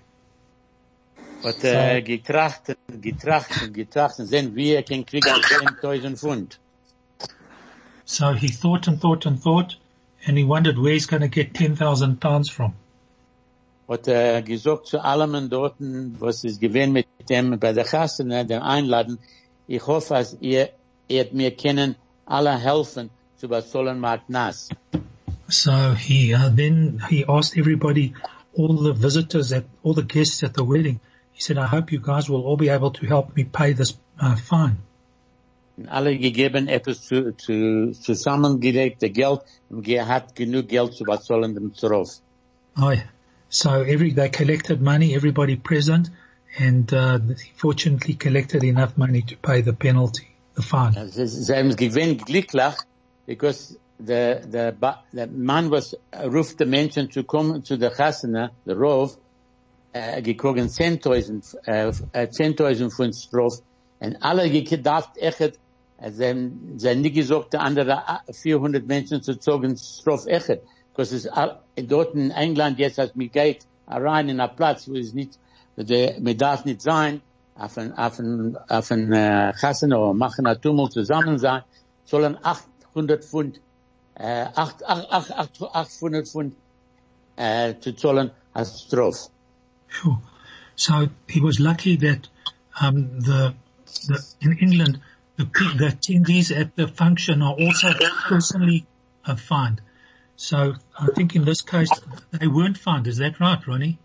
Hat 1.44 1.62
äh, 1.62 2.00
getracht, 2.00 2.74
getracht, 2.88 3.74
getracht 3.74 4.18
und 4.18 4.28
sehen, 4.28 4.54
wie 4.54 4.72
er 4.72 4.82
kann 4.82 5.04
kriegen 5.04 5.28
10.000 5.28 6.16
Pfund. 6.16 6.58
So 8.06 8.32
he 8.32 8.48
thought 8.48 8.88
and 8.88 8.98
thought 8.98 9.26
and 9.26 9.38
thought 9.38 9.76
and 10.26 10.38
he 10.38 10.44
wondered 10.44 10.78
where 10.78 10.94
he's 10.94 11.06
going 11.06 11.20
to 11.20 11.28
get 11.28 11.52
10,000 11.52 12.18
pounds 12.18 12.48
from. 12.48 12.72
hat 13.90 14.06
er 14.06 14.42
gesagt 14.42 14.86
zu 14.86 15.00
allem 15.00 15.50
dorten, 15.50 16.16
was 16.20 16.44
es 16.44 16.60
gewesen 16.60 16.92
mit 16.92 17.06
dem 17.30 17.58
bei 17.58 17.72
der 17.72 17.84
Chassene, 17.84 18.44
dem 18.44 18.62
Einladen, 18.62 19.18
ich 19.66 19.86
hoffe, 19.86 20.14
dass 20.14 20.36
ihr, 20.40 20.70
ihr 21.08 21.26
mir 21.32 21.52
kennen, 21.52 21.94
alle 22.26 22.58
helfen 22.58 23.10
zu 23.36 23.48
bezahlen 23.48 24.00
Magnas. 24.00 24.68
So 25.48 25.94
he 25.94 26.34
uh, 26.34 26.50
then 26.54 27.00
he 27.08 27.24
asked 27.24 27.56
everybody, 27.56 28.14
all 28.56 28.76
the 28.76 28.92
visitors 28.92 29.52
at 29.52 29.64
all 29.82 29.94
the 29.94 30.04
guests 30.04 30.44
at 30.44 30.54
the 30.54 30.64
wedding. 30.64 31.00
He 31.32 31.40
said, 31.40 31.58
"I 31.58 31.66
hope 31.66 31.90
you 31.90 32.00
guys 32.00 32.28
will 32.28 32.44
all 32.46 32.56
be 32.56 32.68
able 32.68 32.92
to 32.92 33.06
help 33.06 33.36
me 33.36 33.44
pay 33.44 33.72
this 33.72 33.96
uh, 34.20 34.36
fine." 34.36 34.76
Alle 35.88 36.18
gegeben 36.18 36.68
etwas 36.68 37.06
zu, 37.06 37.34
zu, 37.36 37.92
zusammengelegte 37.92 39.08
Geld 39.10 39.40
und 39.70 39.88
er 39.88 40.06
hat 40.06 40.36
genug 40.36 40.68
Geld 40.68 40.92
zu 40.92 41.04
bezahlen 41.04 41.54
dem 41.54 41.74
Zoff. 41.74 42.20
Oh, 42.76 42.90
yeah. 42.90 43.02
so 43.50 43.82
every 43.82 44.10
they 44.10 44.28
collected 44.28 44.80
money, 44.80 45.14
everybody 45.14 45.56
present, 45.56 46.10
and 46.58 46.92
uh, 46.92 47.18
fortunately 47.56 48.14
collected 48.14 48.64
enough 48.64 48.96
money 48.96 49.22
to 49.22 49.36
pay 49.36 49.60
the 49.62 49.72
penalty, 49.72 50.26
the 50.54 50.62
fine. 50.62 50.92
Because 53.26 53.76
der, 53.98 54.72
Ba- 54.72 55.04
der 55.12 55.28
Mann 55.28 55.70
was, 55.70 55.94
ruft 56.12 56.58
die 56.58 56.64
Menschen 56.66 57.10
zu 57.10 57.22
kommen 57.24 57.64
zu 57.64 57.76
der 57.78 57.90
Chassene, 57.92 58.50
der 58.66 58.76
Rov, 58.76 59.16
äh, 59.92 60.20
gekriegen 60.22 60.68
10.000, 60.68 61.56
äh, 61.66 61.88
äh, 62.12 62.26
10.000 62.28 62.90
Pfund 62.90 63.14
Strof, 63.14 63.62
und 64.00 64.16
alle 64.22 64.48
gedacht, 64.50 65.10
echt, 65.16 65.40
äh, 65.98 66.10
sie 66.10 66.26
haben, 66.28 66.78
nicht 66.96 67.14
gesagt, 67.14 67.54
andere 67.54 68.02
äh, 68.26 68.32
400 68.32 68.86
Menschen 68.86 69.22
zu 69.22 69.38
zogen 69.38 69.76
Strof 69.76 70.26
echt, 70.26 70.60
because 70.92 71.28
all- 71.32 71.60
dort 71.76 72.14
in 72.14 72.30
England 72.32 72.78
jetzt, 72.78 72.98
als 72.98 73.14
mir 73.14 73.28
geht, 73.28 73.66
rein 73.86 74.28
in 74.28 74.40
einen 74.40 74.56
Platz, 74.56 74.88
wo 74.88 74.92
nicht, 75.14 75.38
nicht 75.76 76.82
sein, 76.82 77.20
auf 77.54 77.78
ein, 77.78 77.92
auf 77.92 78.18
ein, 78.18 78.56
auf 78.68 78.90
ein, 78.90 79.12
äh, 79.12 79.52
oder 79.84 80.14
machen 80.14 80.46
ein 80.46 80.60
Tumult 80.60 80.92
zusammen 80.92 81.38
sein, 81.38 81.62
sollen 82.04 82.38
800 82.42 83.24
Pfund, 83.24 83.60
äh, 84.14 84.46
8, 84.54 84.84
8, 84.86 85.12
8, 85.12 85.32
8, 85.32 85.62
800 85.62 86.28
Pfund, 86.28 86.54
äh, 87.36 87.74
zu 87.80 87.94
zahlen 87.94 88.30
als. 88.52 88.88
So 90.76 91.08
he 91.28 91.40
was 91.40 91.58
lucky 91.58 91.96
that 91.96 92.28
um, 92.80 93.20
the, 93.20 93.54
the 94.06 94.18
in 94.40 94.58
England 94.58 95.00
the, 95.36 95.44
the 95.76 95.88
attendees 95.88 96.50
at 96.58 96.76
the 96.76 96.88
function 96.88 97.42
are 97.42 97.54
also 97.54 97.92
personally 98.28 98.86
uh, 99.26 99.36
fined. 99.36 99.80
So 100.36 100.74
I 100.98 101.06
think 101.14 101.36
in 101.36 101.44
this 101.44 101.60
case 101.60 101.90
they 102.30 102.46
weren't 102.46 102.78
fined. 102.78 103.06
Is 103.06 103.18
that 103.18 103.40
right, 103.40 103.66
Ronnie? 103.66 103.98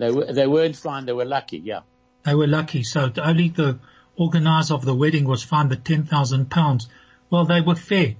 They, 0.00 0.10
were- 0.10 0.32
they 0.32 0.46
weren't 0.46 0.76
fine, 0.76 1.04
they 1.06 1.12
were 1.12 1.24
lucky, 1.26 1.58
yeah. 1.58 1.80
They 2.24 2.34
were 2.34 2.46
lucky. 2.46 2.82
So 2.82 3.12
only 3.22 3.48
the 3.50 3.78
organizer 4.16 4.74
of 4.74 4.84
the 4.84 4.94
wedding 4.94 5.24
was 5.26 5.42
fined 5.42 5.70
the 5.70 5.76
ten 5.76 6.04
thousand 6.04 6.50
pounds. 6.50 6.88
Well, 7.30 7.44
they 7.44 7.60
were 7.60 7.74
fair. 7.76 8.14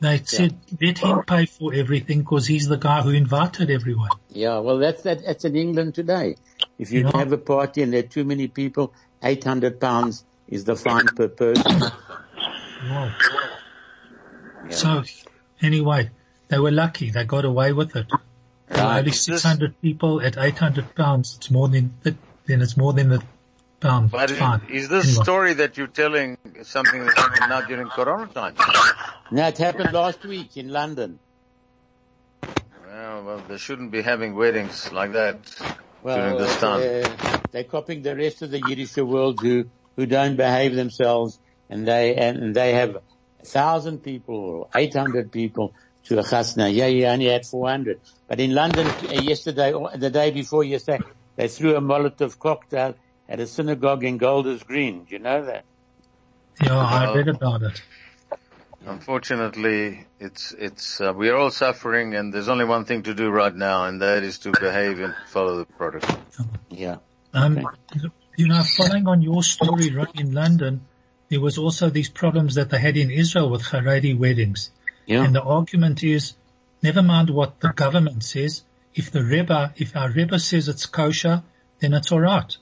They 0.00 0.18
said 0.24 0.56
let 0.80 0.98
him 0.98 1.22
pay 1.24 1.46
for 1.46 1.72
everything 1.74 2.20
because 2.20 2.46
he's 2.46 2.66
the 2.68 2.76
guy 2.76 3.00
who 3.02 3.10
invited 3.10 3.70
everyone. 3.70 4.10
Yeah, 4.30 4.58
well 4.58 4.78
that's, 4.78 5.02
that, 5.02 5.24
that's 5.24 5.44
in 5.44 5.56
England 5.56 5.94
today. 5.94 6.36
If 6.78 6.90
you 6.92 7.02
Yeah. 7.04 7.16
have 7.18 7.32
a 7.32 7.38
party 7.38 7.82
and 7.82 7.92
there 7.92 8.00
are 8.00 8.08
too 8.16 8.24
many 8.24 8.48
people, 8.48 8.92
800 9.22 9.80
pounds 9.80 10.24
is 10.48 10.64
the 10.64 10.76
fine 10.76 11.06
per 11.06 11.28
person. 11.28 11.80
Wow. 12.90 13.14
So 14.70 15.02
anyway, 15.62 16.10
they 16.48 16.58
were 16.58 16.70
lucky. 16.72 17.10
They 17.10 17.24
got 17.24 17.44
away 17.44 17.72
with 17.72 17.96
it. 17.96 18.06
There 18.68 18.78
were 18.82 18.88
Right. 18.90 18.98
only 18.98 19.10
Is 19.10 19.26
this- 19.26 19.42
600 19.42 19.80
people 19.80 20.20
at 20.22 20.36
800 20.38 20.94
pounds. 20.94 21.34
It's 21.36 21.50
more 21.50 21.68
than 21.68 21.94
the, 22.02 22.14
then 22.46 22.62
it's 22.62 22.76
more 22.76 22.92
than 22.92 23.08
the 23.10 23.22
pound 23.80 24.10
But 24.10 24.30
is, 24.30 24.38
fine. 24.38 24.62
is 24.70 24.88
this 24.88 25.06
Anyway. 25.08 25.22
story 25.24 25.52
that 25.54 25.76
you're 25.76 25.86
telling 25.86 26.38
something 26.62 27.04
that 27.04 27.16
happened 27.16 27.48
now 27.50 27.60
during 27.62 27.88
Corona 27.88 28.26
time? 28.32 28.54
Now 29.30 29.48
it 29.48 29.58
happened 29.58 29.92
last 29.92 30.24
week 30.24 30.56
in 30.56 30.68
London. 30.70 31.18
Well, 32.86 33.24
well, 33.24 33.42
they 33.48 33.58
shouldn't 33.58 33.90
be 33.90 34.02
having 34.02 34.34
weddings 34.34 34.92
like 34.92 35.12
that 35.12 35.36
Well, 36.02 36.16
during 36.16 36.38
this 36.38 36.60
time. 36.60 36.80
uh, 36.80 37.38
they're 37.50 37.64
copying 37.64 38.02
the 38.02 38.16
rest 38.16 38.42
of 38.42 38.50
the 38.50 38.60
Yiddish 38.68 38.96
world 38.96 39.40
who, 39.40 39.66
who 39.96 40.06
don't 40.06 40.36
behave 40.36 40.74
themselves 40.74 41.38
and 41.68 41.86
they, 41.86 42.14
and 42.16 42.54
they 42.54 42.72
have 42.74 42.96
a 42.96 43.44
thousand 43.44 44.02
people 44.02 44.36
or 44.36 44.68
800 44.74 45.30
people 45.32 45.74
to 46.04 46.18
a 46.18 46.22
chasna. 46.22 46.72
Yeah, 46.72 46.86
you 46.86 47.06
only 47.06 47.26
had 47.26 47.46
400. 47.46 48.00
But 48.28 48.40
in 48.40 48.54
London 48.54 48.86
uh, 48.86 49.20
yesterday, 49.22 49.72
or 49.72 49.90
the 49.96 50.10
day 50.10 50.30
before 50.30 50.64
yesterday, 50.64 51.04
they 51.36 51.48
threw 51.48 51.76
a 51.76 51.80
Molotov 51.80 52.38
cocktail 52.38 52.94
at 53.28 53.40
a 53.40 53.46
synagogue 53.46 54.04
in 54.04 54.18
Golders 54.18 54.62
Green. 54.62 55.04
Do 55.04 55.14
you 55.14 55.18
know 55.18 55.44
that? 55.46 55.64
Yeah, 56.62 56.78
I 56.78 57.14
read 57.14 57.28
about 57.28 57.62
it. 57.62 57.82
Unfortunately, 58.86 60.06
it's 60.20 60.52
it's 60.52 61.00
uh, 61.00 61.12
we 61.16 61.30
are 61.30 61.36
all 61.36 61.50
suffering, 61.50 62.14
and 62.14 62.34
there's 62.34 62.48
only 62.48 62.66
one 62.66 62.84
thing 62.84 63.04
to 63.04 63.14
do 63.14 63.30
right 63.30 63.54
now, 63.54 63.86
and 63.86 64.02
that 64.02 64.22
is 64.22 64.40
to 64.40 64.52
behave 64.52 65.00
and 65.00 65.14
follow 65.28 65.56
the 65.56 65.64
protocol. 65.64 66.18
Yeah. 66.68 66.96
Um, 67.32 67.66
you 68.36 68.48
know, 68.48 68.62
following 68.62 69.08
on 69.08 69.22
your 69.22 69.42
story 69.42 69.90
right 69.90 70.14
in 70.14 70.32
London, 70.32 70.86
there 71.30 71.40
was 71.40 71.56
also 71.56 71.88
these 71.88 72.10
problems 72.10 72.56
that 72.56 72.70
they 72.70 72.78
had 72.78 72.96
in 72.96 73.10
Israel 73.10 73.48
with 73.48 73.62
Haredi 73.62 74.16
weddings. 74.16 74.70
Yeah. 75.06 75.24
And 75.24 75.34
the 75.34 75.42
argument 75.42 76.02
is, 76.02 76.34
never 76.82 77.02
mind 77.02 77.30
what 77.30 77.60
the 77.60 77.68
government 77.68 78.22
says, 78.24 78.62
if 78.94 79.10
the 79.10 79.22
Rebbe, 79.22 79.72
if 79.76 79.96
our 79.96 80.10
Rebbe 80.10 80.38
says 80.38 80.68
it's 80.68 80.86
kosher, 80.86 81.42
then 81.80 81.92
it's 81.94 82.10
alright. 82.12 82.56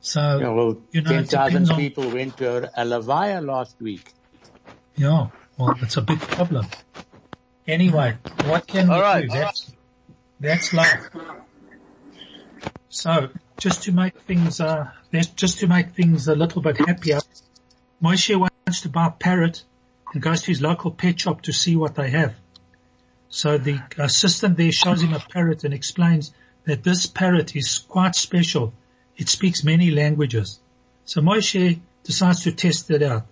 So, 0.00 0.38
Yeah, 0.40 0.48
well, 0.50 0.76
you 0.90 1.02
know, 1.02 1.10
10,000 1.10 1.46
depends 1.48 1.70
on- 1.70 1.76
people 1.78 2.10
went 2.10 2.36
to 2.38 2.80
a 2.80 2.84
Levaya 2.84 3.44
last 3.44 3.76
week. 3.80 4.12
yeah, 4.96 5.28
well, 5.56 5.74
it's 5.80 5.96
a 5.96 6.02
big 6.02 6.20
problem. 6.20 6.66
Anyway, 7.66 8.16
what 8.46 8.66
can 8.66 8.88
we 8.88 8.94
All 8.94 9.00
right, 9.00 9.22
do? 9.22 9.28
all 9.30 9.36
That's, 9.40 9.72
that's 10.40 10.72
life. 10.72 11.08
So, 12.88 13.28
just 13.58 13.84
to 13.84 13.92
make 13.92 14.18
things, 14.22 14.60
uh, 14.60 14.90
just 15.36 15.60
to 15.60 15.66
make 15.66 15.90
things 15.92 16.28
a 16.28 16.34
little 16.34 16.60
bit 16.60 16.78
happier, 16.78 17.20
Moshe 18.02 18.36
wants 18.36 18.80
to 18.82 18.88
buy 18.88 19.06
a 19.06 19.10
parrot 19.10 19.62
and 20.12 20.22
goes 20.22 20.42
to 20.42 20.48
his 20.48 20.60
local 20.60 20.90
pet 20.90 21.20
shop 21.20 21.42
to 21.42 21.52
see 21.52 21.76
what 21.76 21.94
they 21.94 22.10
have. 22.10 22.34
So 23.28 23.56
the 23.56 23.80
assistant 23.98 24.56
there 24.56 24.72
shows 24.72 25.02
him 25.02 25.14
a 25.14 25.18
parrot 25.18 25.64
and 25.64 25.72
explains 25.72 26.32
that 26.64 26.84
this 26.84 27.06
parrot 27.06 27.56
is 27.56 27.78
quite 27.78 28.14
special. 28.14 28.74
It 29.16 29.28
speaks 29.28 29.64
many 29.64 29.90
languages. 29.90 30.60
So 31.04 31.20
Moshe 31.20 31.80
decides 32.04 32.42
to 32.42 32.52
test 32.52 32.90
it 32.90 33.02
out. 33.02 33.26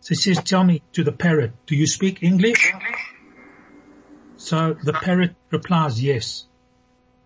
So 0.00 0.10
he 0.10 0.14
says, 0.14 0.42
tell 0.42 0.64
me 0.64 0.82
to 0.92 1.04
the 1.04 1.12
parrot, 1.12 1.52
do 1.66 1.76
you 1.76 1.86
speak 1.86 2.22
English? 2.22 2.72
So 4.36 4.74
the 4.74 4.92
parrot 4.92 5.34
replies, 5.50 6.02
yes. 6.02 6.46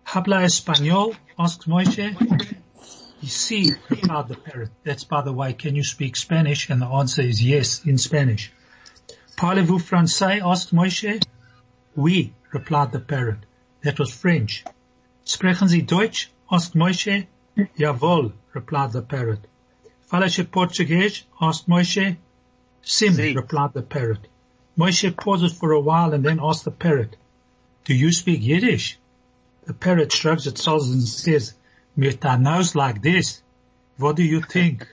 Habla 0.03 0.37
español? 0.43 1.15
asks 1.37 1.65
Moshe. 1.65 2.15
You 3.21 3.27
see, 3.27 3.73
replied 3.89 4.29
the 4.29 4.35
parrot. 4.35 4.69
That's 4.83 5.03
by 5.03 5.21
the 5.21 5.33
way, 5.33 5.53
can 5.53 5.75
you 5.75 5.83
speak 5.83 6.15
Spanish? 6.15 6.69
And 6.69 6.81
the 6.81 6.85
answer 6.85 7.21
is 7.21 7.43
yes, 7.43 7.85
in 7.85 7.97
Spanish. 7.97 8.51
Parlez-vous 9.39 9.79
français? 9.79 10.41
asked 10.43 10.73
Moshe. 10.73 11.23
Oui, 11.95 12.33
replied 12.51 12.91
the 12.91 12.99
parrot. 12.99 13.37
That 13.83 13.97
was 13.97 14.11
French. 14.11 14.65
Sprechen 15.23 15.69
Sie 15.69 15.81
Deutsch? 15.81 16.29
asked 16.51 16.75
Moshe. 16.75 17.25
Jawohl, 17.77 18.33
replied 18.53 18.91
the 18.91 19.01
parrot. 19.01 19.39
Fala 20.11 20.25
você 20.25 20.43
Português? 20.43 21.23
asked 21.39 21.69
Moshe. 21.69 22.17
Sim, 22.81 23.13
Si. 23.13 23.33
replied 23.33 23.71
the 23.73 23.81
parrot. 23.81 24.27
Moshe 24.77 25.15
pauses 25.15 25.53
for 25.53 25.71
a 25.71 25.79
while 25.79 26.13
and 26.13 26.25
then 26.25 26.41
asks 26.41 26.65
the 26.65 26.71
parrot, 26.71 27.15
do 27.85 27.93
you 27.95 28.11
speak 28.11 28.41
Yiddish? 28.41 28.99
The 29.67 29.73
parrot 29.73 30.11
shrugs 30.11 30.47
its 30.47 30.63
shoulders 30.63 30.89
and 30.89 31.07
says, 31.07 31.53
with 31.95 32.25
a 32.25 32.37
nose 32.37 32.75
like 32.75 33.01
this, 33.01 33.41
what 33.95 34.17
do 34.17 34.23
you 34.23 34.41
think? 34.41 34.85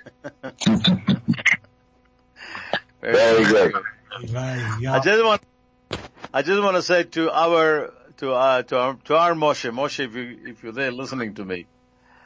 Very 3.02 3.44
good. 3.44 3.74
I 4.24 5.00
just 5.04 5.24
want, 5.24 5.42
I 6.32 6.42
just 6.42 6.62
want 6.62 6.76
to 6.76 6.82
say 6.82 7.04
to 7.04 7.30
our, 7.30 7.92
to 8.18 8.32
our, 8.34 8.62
to 8.62 8.78
our, 8.78 8.94
to 9.04 9.16
our 9.16 9.34
Moshe, 9.34 9.70
Moshe, 9.70 10.04
if 10.04 10.14
you, 10.14 10.38
if 10.46 10.62
you're 10.62 10.72
there 10.72 10.90
listening 10.90 11.34
to 11.34 11.44
me, 11.44 11.66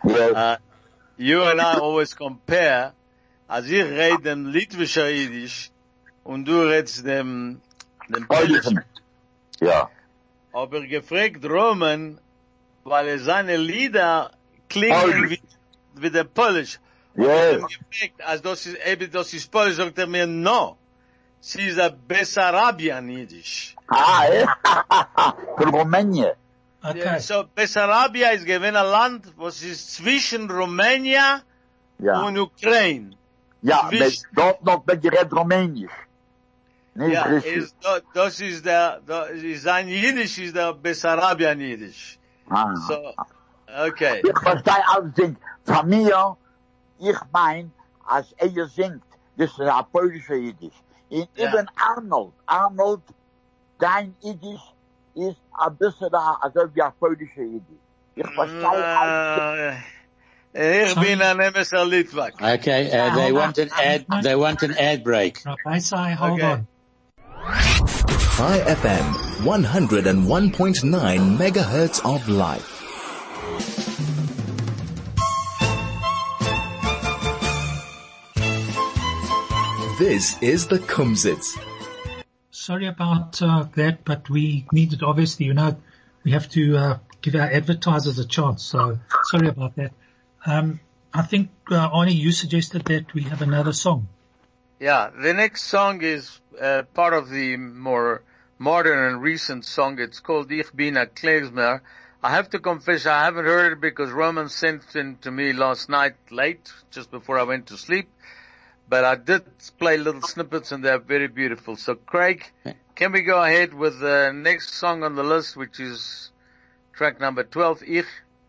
Yes. 0.07 0.35
uh, 0.35 0.57
you 1.16 1.42
and 1.42 1.61
I 1.61 1.74
always 1.79 2.14
compare, 2.14 2.92
als 3.48 3.66
ich 3.66 3.83
rede 3.85 4.22
dem 4.22 4.46
litwischer 4.46 5.09
Jiddisch 5.11 5.70
und 6.24 6.44
du 6.46 6.62
redest 6.68 7.05
dem, 7.05 7.61
dem 8.09 8.26
Polish. 8.26 8.62
Polnischen. 8.62 8.85
Ja. 9.61 9.90
Aber 10.53 10.81
gefragt 10.87 11.44
Roman, 11.44 12.18
weil 12.85 13.09
er 13.09 13.18
seine 13.18 13.57
Lieder 13.57 14.31
klingen 14.68 15.00
Polish. 15.00 15.31
wie, 15.31 16.03
wie 16.03 16.11
der 16.11 16.24
Polish. 16.24 16.79
Yes. 17.16 17.62
Und 17.62 17.68
gefragt, 17.68 18.24
als 18.24 18.42
das 18.42 18.66
ist, 18.66 18.79
eben 18.87 19.11
das 19.11 19.35
ist 19.35 19.50
Polish, 19.50 19.74
sagt 19.76 19.98
er 19.98 20.07
mir, 20.07 20.26
no. 20.26 20.76
Sie 21.40 21.62
ist 21.68 21.79
ein 21.81 21.96
Bessarabian 22.07 23.09
Jiddisch. 23.09 23.74
Ah, 23.88 24.26
eh? 24.29 24.46
Von 25.57 25.74
Rumänien. 25.74 26.33
Okay. 26.83 27.18
So, 27.20 27.44
Bessarabia 27.55 28.31
ist 28.31 28.44
gewesen 28.46 28.76
ein 28.76 28.87
Land, 28.87 29.33
was 29.37 29.62
ist 29.62 29.94
zwischen 29.94 30.50
Rumänien 30.50 31.42
Ja. 31.98 32.22
und 32.22 32.38
Ukraine. 32.38 33.11
Ja, 33.62 33.88
met, 33.90 34.22
dort 34.33 34.62
noch 34.64 34.83
redt 34.87 35.33
Romeinisch. 35.33 35.90
Niet 36.94 37.12
Ja, 37.12 37.24
Russisch. 37.24 37.57
ist, 37.57 37.76
da- 37.83 38.00
das 38.14 38.40
ist 38.40 38.64
der, 38.64 39.00
da, 39.07 39.24
ist 39.24 39.62
sein 39.62 39.88
Jiddisch 39.88 40.38
ist 40.38 40.57
der 40.57 40.72
Bessarabian 40.74 41.61
Jiddisch. 41.61 42.18
Ah. 42.48 42.74
So, 42.88 43.14
okay. 43.87 44.22
Ich 44.24 44.38
verstehe 44.38 44.83
alles 44.88 45.14
singt. 45.16 45.38
Von 45.64 45.88
mir, 45.88 46.37
ich 46.98 47.18
mein, 47.33 47.70
als 48.07 48.33
er 48.38 48.66
singt, 48.68 49.03
das 49.37 49.50
ist 49.50 49.61
ein 49.61 49.85
polischer 49.92 50.35
Jiddisch. 50.37 50.74
In 51.11 51.27
Ja. 51.35 51.49
Ibn 51.49 51.66
Arnold, 51.77 52.33
Arnold, 52.46 53.03
dein 53.79 54.14
Jiddisch 54.20 54.61
ist 55.14 55.40
ein 55.59 55.77
bisschen 55.77 56.09
da, 56.11 56.38
also 56.40 56.61
wie 56.73 56.83
ein 56.83 56.92
polischer 56.99 57.42
Jiddisch. 57.42 57.79
Ich 58.14 58.27
verstehe 58.27 58.68
alles. 58.99 59.77
Ich 60.53 60.94
bin 60.96 61.20
ein 61.23 61.38
Emeser 61.40 61.85
Litvak. 61.85 62.35
Okay, 62.40 62.87
uh, 62.88 63.14
they 63.14 63.33
want 63.33 63.59
an 63.59 63.70
ad, 63.73 64.05
they 64.23 64.35
want 64.37 64.62
an 64.62 64.75
ad 64.79 65.05
break. 65.05 65.44
Rabbi 65.44 65.79
say, 65.79 66.14
hold 66.14 66.33
Okay. 66.33 66.53
on. 66.53 66.66
Chai 68.37 68.59
FM 68.75 69.14
101.9 69.44 71.37
megahertz 71.38 72.01
of 72.05 72.29
life. 72.29 72.80
This 80.01 80.43
is 80.43 80.67
the 80.67 80.79
Kumsitz. 80.79 81.59
Sorry 82.51 82.87
about 82.87 83.43
uh, 83.43 83.67
that, 83.75 84.03
but 84.03 84.31
we 84.31 84.65
needed, 84.73 85.03
obviously, 85.03 85.45
you 85.45 85.53
know, 85.53 85.77
we 86.25 86.31
have 86.31 86.49
to 86.53 86.79
uh, 86.79 86.99
give 87.21 87.35
our 87.35 87.43
advertisers 87.43 88.19
a 88.19 88.27
chance. 88.27 88.65
So 88.65 88.99
sorry 89.25 89.49
about 89.49 89.77
that. 89.77 89.93
Um, 90.47 90.81
I 91.13 91.21
think, 91.21 91.51
uh, 91.71 91.91
Arnie, 91.91 92.15
you 92.15 92.33
suggested 92.33 92.87
that 92.87 93.13
we 93.13 93.25
have 93.25 93.43
another 93.43 93.75
song. 93.75 94.09
Yeah, 94.79 95.11
the 95.11 95.35
next 95.35 95.65
song 95.65 96.01
is 96.01 96.41
uh, 96.59 96.85
part 96.95 97.13
of 97.13 97.29
the 97.29 97.59
more 97.59 98.23
modern 98.59 98.99
and 99.07 99.21
recent 99.21 99.67
song. 99.67 99.99
It's 99.99 100.21
called 100.21 100.51
Ich 100.51 100.73
bin 100.75 100.97
a 100.97 101.05
Klezmer. 101.05 101.83
I 102.23 102.31
have 102.31 102.49
to 102.51 102.59
confess 102.59 103.05
I 103.05 103.25
haven't 103.25 103.45
heard 103.45 103.75
it 103.75 103.81
because 103.83 104.11
Roman 104.11 104.49
sent 104.49 104.83
it 104.95 105.21
to 105.21 105.31
me 105.31 105.53
last 105.53 105.91
night 105.91 106.15
late, 106.31 106.73
just 106.91 107.11
before 107.11 107.39
I 107.39 107.43
went 107.43 107.67
to 107.67 107.77
sleep. 107.77 108.09
But 108.90 109.05
I 109.05 109.14
did 109.14 109.44
play 109.79 109.96
little 109.98 110.20
snippets 110.20 110.72
and 110.72 110.85
they're 110.85 110.98
very 110.98 111.29
beautiful. 111.29 111.76
So 111.76 111.94
Craig, 111.94 112.44
can 112.96 113.12
we 113.12 113.22
go 113.22 113.40
ahead 113.40 113.72
with 113.72 114.00
the 114.00 114.33
next 114.35 114.74
song 114.74 115.05
on 115.05 115.14
the 115.14 115.22
list, 115.22 115.57
which 115.57 115.79
is 115.79 116.33
track 116.92 117.20
number 117.20 117.44
12, 117.44 117.85
Ich 117.87 118.07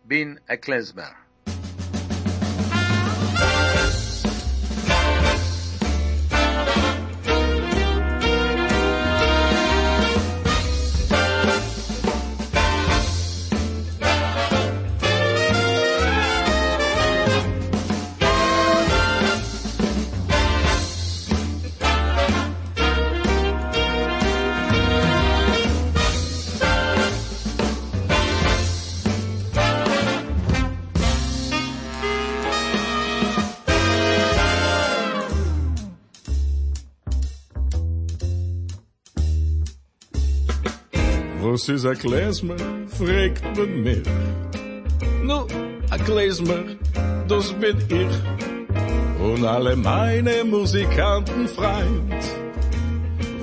bin 0.08 0.40
a 0.50 0.58
Klezmer. 0.58 1.14
Was 41.62 41.70
is 41.70 41.86
a 41.86 41.94
klezmer? 41.94 42.58
fragt 42.88 43.56
man 43.56 43.84
mich. 43.84 44.08
Nu, 45.22 45.46
a 45.92 45.98
klezmer, 45.98 46.64
das 47.28 47.54
bin 47.54 47.78
ich. 47.88 48.16
Und 49.24 49.46
alle 49.46 49.76
meine 49.76 50.44
Musikanten 50.44 51.48
freund, 51.48 52.24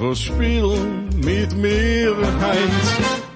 was 0.01 0.21
spielen 0.21 1.11
mit 1.25 1.57
mir 1.57 2.17
heint. 2.41 2.89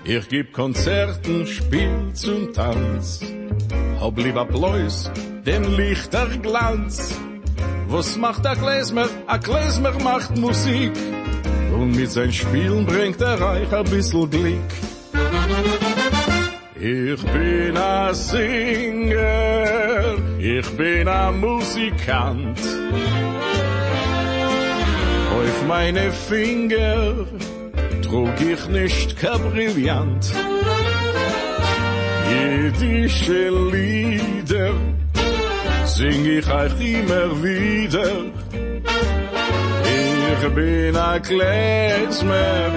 Ich 0.02 0.28
gib 0.28 0.52
Konzerten, 0.52 1.46
spiel 1.46 2.10
zum 2.14 2.52
Tanz. 2.52 3.20
Hab 4.00 4.18
lieb 4.18 4.36
Applaus, 4.36 5.12
den 5.46 5.62
Lichter 5.76 6.26
Glanz. 6.42 7.14
Was 7.86 8.16
macht 8.16 8.44
a 8.44 8.56
Klezmer? 8.56 9.08
A 9.28 9.38
Klezmer 9.38 9.92
macht 10.02 10.36
Musik. 10.36 10.90
Und 11.82 11.96
mit 11.96 12.10
sein 12.12 12.32
Spielen 12.32 12.86
bringt 12.86 13.20
er 13.20 13.40
reich 13.40 13.72
ein 13.72 13.84
bisschen 13.84 14.30
Glück. 14.30 14.70
Ich 16.76 17.22
bin 17.24 17.76
a 17.76 18.14
Singer, 18.14 19.64
ich 20.38 20.76
bin 20.76 21.08
a 21.08 21.32
Musikant. 21.32 22.58
meine 25.66 26.12
Finger 26.12 27.26
trug 28.02 28.40
ich 28.40 28.68
nicht 28.68 29.16
ka 29.16 29.38
brillant. 29.38 30.24
Jüdische 32.30 33.48
Lieder 33.72 34.74
sing 35.84 36.24
ich 36.38 36.48
euch 36.48 36.80
immer 36.80 37.42
wieder. 37.42 38.08
Ich 40.32 40.48
bin 40.54 40.96
ein 40.96 41.22
Klezmer, 41.22 42.72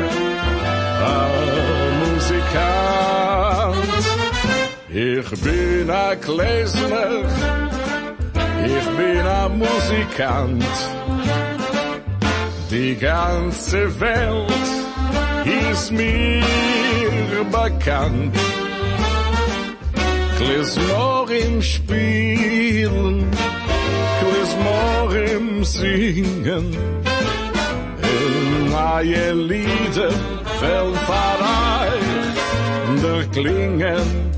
ein 1.05 1.99
Musikant. 2.03 3.75
Ich 4.89 5.41
bin 5.41 5.89
ein 5.89 6.19
Klezmer, 6.19 7.23
ich 8.65 8.87
bin 8.97 9.25
ein 9.25 9.57
Musikant. 9.57 10.65
Die 12.69 12.95
ganze 12.95 13.99
Welt 14.01 14.51
ist 15.71 15.91
mir 15.91 16.43
bekannt. 17.51 18.35
Klezmer 20.37 21.25
im 21.29 21.61
Spielen, 21.61 23.31
Klezmer 24.19 25.15
im 25.35 25.63
Singen. 25.63 26.75
In 28.75 28.81
neue 28.81 29.33
Lieder 29.33 30.11
fällt 30.59 30.97
vereich 30.97 32.35
der 33.01 33.23
Klingen. 33.31 34.34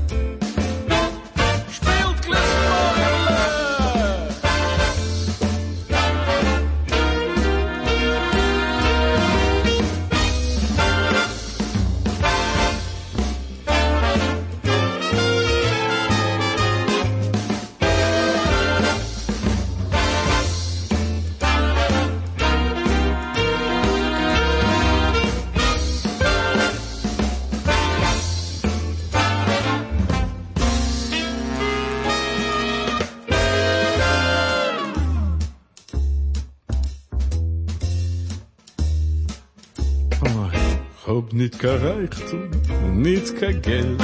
Nit 41.32 41.58
ka 41.58 41.68
Reichtum, 41.68 42.50
nit 42.94 43.40
ka 43.40 43.52
Geld. 43.52 44.02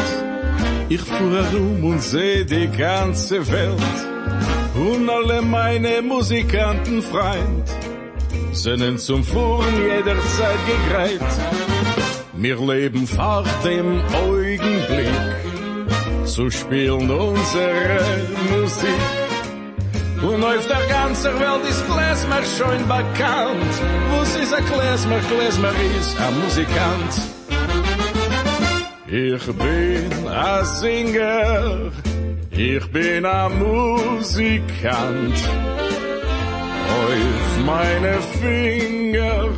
Ich 0.89 1.01
fuhr 1.01 1.33
herum 1.33 1.85
und 1.85 2.03
seh 2.03 2.45
die 2.45 2.69
ganze 2.69 3.41
Welt. 3.51 3.99
Und 4.75 5.09
alle 5.09 5.43
meine 5.43 6.03
Musikanten 6.03 7.03
Freund 7.03 7.69
sind 8.53 9.01
zum 9.01 9.25
Fuhren 9.25 9.75
jederzeit 9.83 10.59
gegreit. 10.67 11.33
Wir 12.35 12.59
leben 12.59 13.07
vor 13.07 13.45
dem 13.65 14.01
Augenblick 14.25 15.15
zu 16.25 16.51
spielen 16.51 17.11
unsere 17.11 18.01
Musik. 18.51 19.24
Und 20.25 20.43
auf 20.43 20.67
der 20.67 20.87
ganzen 20.89 21.39
Welt 21.39 21.69
ist 21.69 21.85
Klezmer 21.85 22.43
schon 22.57 22.79
bekannt. 22.89 23.75
Was 24.11 24.35
ist 24.37 24.55
ein 24.55 24.65
Klezmer? 24.65 25.19
Klezmer 25.29 25.73
ist 25.99 26.19
ein 26.19 26.41
Musikant. 26.41 27.13
Ich 29.07 29.47
bin 29.53 30.29
ein 30.29 30.65
Singer, 30.65 31.93
ich 32.51 32.87
bin 32.91 33.27
ein 33.27 33.59
Musikant. 33.59 35.39
Auf 36.89 37.65
meine 37.67 38.19
Finger 38.41 39.51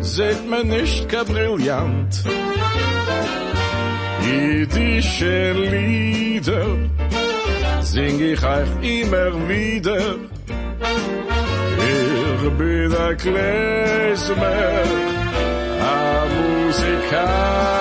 seht 0.00 0.48
man 0.48 0.68
nicht 0.68 1.08
kein 1.08 1.26
Brillant. 1.26 2.22
Jüdische 4.24 5.52
Lieder 5.52 6.76
sing 7.84 8.20
ich 8.20 8.42
euch 8.42 8.68
immer 8.82 9.48
wieder. 9.48 10.16
Ich 11.78 12.50
bin 12.58 12.94
ein 12.96 13.16
Klezmer, 13.16 14.82
ein 15.90 16.28
Musikant. 16.66 17.72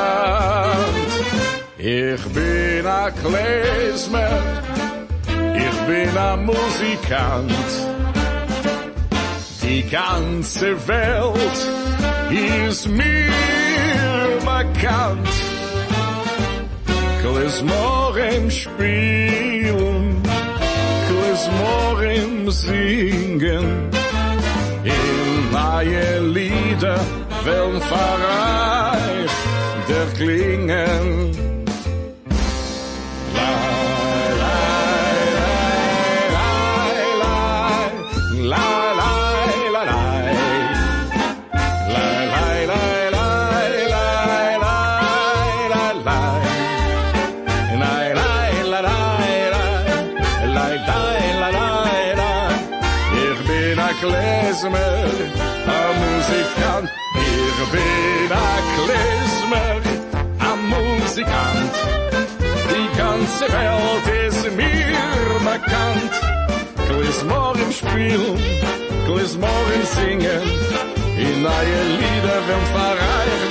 Ich 1.78 2.24
bin 2.34 2.86
ein 2.86 3.14
Klezmer, 3.24 4.40
ich 5.56 5.78
bin 5.88 6.18
ein 6.18 6.46
Musikant. 6.46 7.52
Die 9.64 9.84
ganze 9.90 10.76
Welt 10.88 11.60
ist 12.68 12.88
mir 12.88 13.32
bekannt. 14.40 15.30
Klezmer 17.22 18.16
im 18.36 18.50
Spielen, 18.50 19.91
Im 22.16 22.52
Singen. 22.52 23.90
In 24.84 25.52
neue 25.52 26.20
Lieder 26.20 27.00
werden 27.46 27.82
verreich 27.82 29.32
der 29.88 30.06
Klingen. 30.18 31.51
Die 61.24 62.98
ganze 62.98 63.46
Welt 63.54 64.28
ist 64.28 64.44
mir 64.56 65.40
bekannt. 65.40 66.14
Klezmer 66.88 67.54
im 67.56 67.72
Spiel, 67.72 68.24
Klezmer 69.06 69.62
im 69.76 69.86
Singen. 69.86 70.42
Die 71.18 71.42
neue 71.42 71.80
Lieder 72.00 72.40
werden 72.48 72.68
verreich 72.74 73.51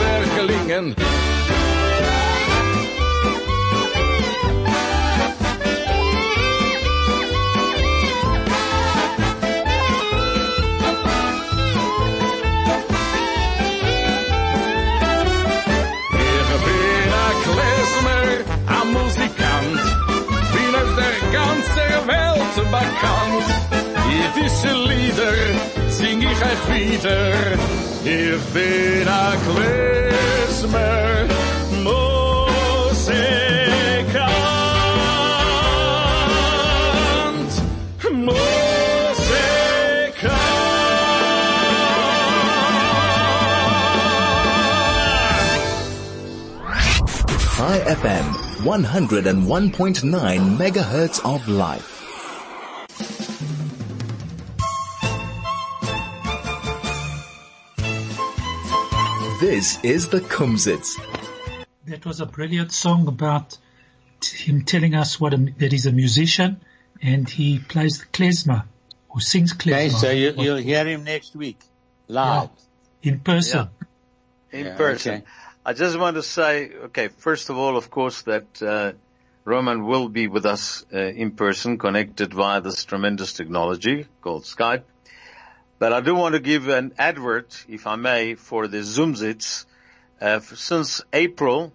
Jüdische 24.40 24.72
Lieder 24.88 25.34
sing 25.90 26.22
ich 26.22 26.28
euch 26.28 26.64
wieder. 26.74 27.32
Ich 28.04 28.40
bin 28.54 29.06
a 29.06 29.36
Klezmer, 29.44 31.26
Musikant. 31.84 33.12
Musikant. 38.12 38.40
Chai 47.56 47.78
FM, 47.94 48.26
101.9 48.64 50.56
megahertz 50.58 51.20
of 51.24 51.46
life. 51.46 51.99
This 59.40 59.82
is 59.82 60.08
the 60.08 60.20
Kumsitz. 60.20 61.00
That 61.86 62.04
was 62.04 62.20
a 62.20 62.26
brilliant 62.26 62.72
song 62.72 63.08
about 63.08 63.56
him 64.22 64.66
telling 64.66 64.94
us 64.94 65.18
what 65.18 65.32
a, 65.32 65.38
that 65.38 65.72
he's 65.72 65.86
a 65.86 65.92
musician 65.92 66.60
and 67.00 67.26
he 67.26 67.58
plays 67.58 68.00
the 68.00 68.04
klezmer 68.06 68.64
or 69.08 69.22
sings 69.22 69.54
klezmer. 69.54 69.72
Okay, 69.72 69.88
so 69.88 70.10
you, 70.10 70.34
you'll 70.36 70.56
hear 70.58 70.84
him 70.84 71.04
next 71.04 71.34
week, 71.34 71.58
live. 72.06 72.50
in 73.02 73.20
person. 73.20 73.70
in 74.52 74.66
Yeah, 74.66 74.76
person. 74.76 75.14
okay. 75.14 75.24
I 75.64 75.72
just 75.72 75.98
want 75.98 76.16
to 76.16 76.22
say, 76.22 76.72
okay, 76.86 77.08
first 77.08 77.48
of 77.48 77.56
all, 77.56 77.78
of 77.78 77.90
course, 77.90 78.20
that 78.22 78.62
uh, 78.62 78.92
Roman 79.46 79.86
will 79.86 80.10
be 80.10 80.26
with 80.26 80.44
us 80.44 80.84
uh, 80.92 80.98
in 80.98 81.30
person, 81.30 81.78
connected 81.78 82.34
via 82.34 82.60
this 82.60 82.84
tremendous 82.84 83.32
technology 83.32 84.06
called 84.20 84.44
Skype. 84.44 84.82
But 85.80 85.94
I 85.94 86.02
do 86.02 86.14
want 86.14 86.34
to 86.34 86.40
give 86.40 86.68
an 86.68 86.92
advert, 86.98 87.64
if 87.66 87.86
I 87.86 87.96
may, 87.96 88.34
for 88.34 88.68
the 88.68 88.80
Zoomzits. 88.80 89.64
Uh, 90.20 90.40
since 90.40 91.00
April 91.10 91.72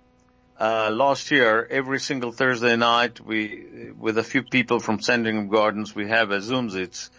uh, 0.59 0.91
last 0.93 1.31
year, 1.31 1.67
every 1.71 1.99
single 1.99 2.31
Thursday 2.31 2.75
night, 2.75 3.19
we, 3.19 3.89
with 3.97 4.19
a 4.19 4.23
few 4.23 4.43
people 4.43 4.79
from 4.79 5.01
Sandringham 5.01 5.47
Gardens, 5.47 5.95
we 5.95 6.07
have 6.07 6.29
a 6.29 6.37
Zoomzits. 6.37 7.09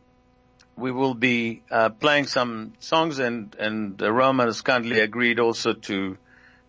we 0.77 0.93
will 0.93 1.15
be 1.15 1.63
uh, 1.71 1.89
playing 1.91 2.27
some 2.27 2.73
songs 2.81 3.19
and 3.19 3.55
and 3.59 4.01
uh, 4.03 4.11
Roman 4.13 4.47
has 4.47 4.61
kindly 4.63 5.01
agreed 5.01 5.41
also 5.41 5.73
to 5.73 6.17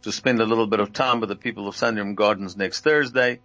to 0.04 0.12
spend 0.12 0.40
a 0.40 0.46
little 0.46 0.68
bit 0.68 0.80
of 0.80 0.94
time 0.94 1.20
with 1.20 1.30
the 1.30 1.36
people 1.36 1.68
of 1.68 1.76
Sandringham 1.76 2.16
Gardens 2.16 2.56
next 2.56 2.82
Thursday. 2.82 3.40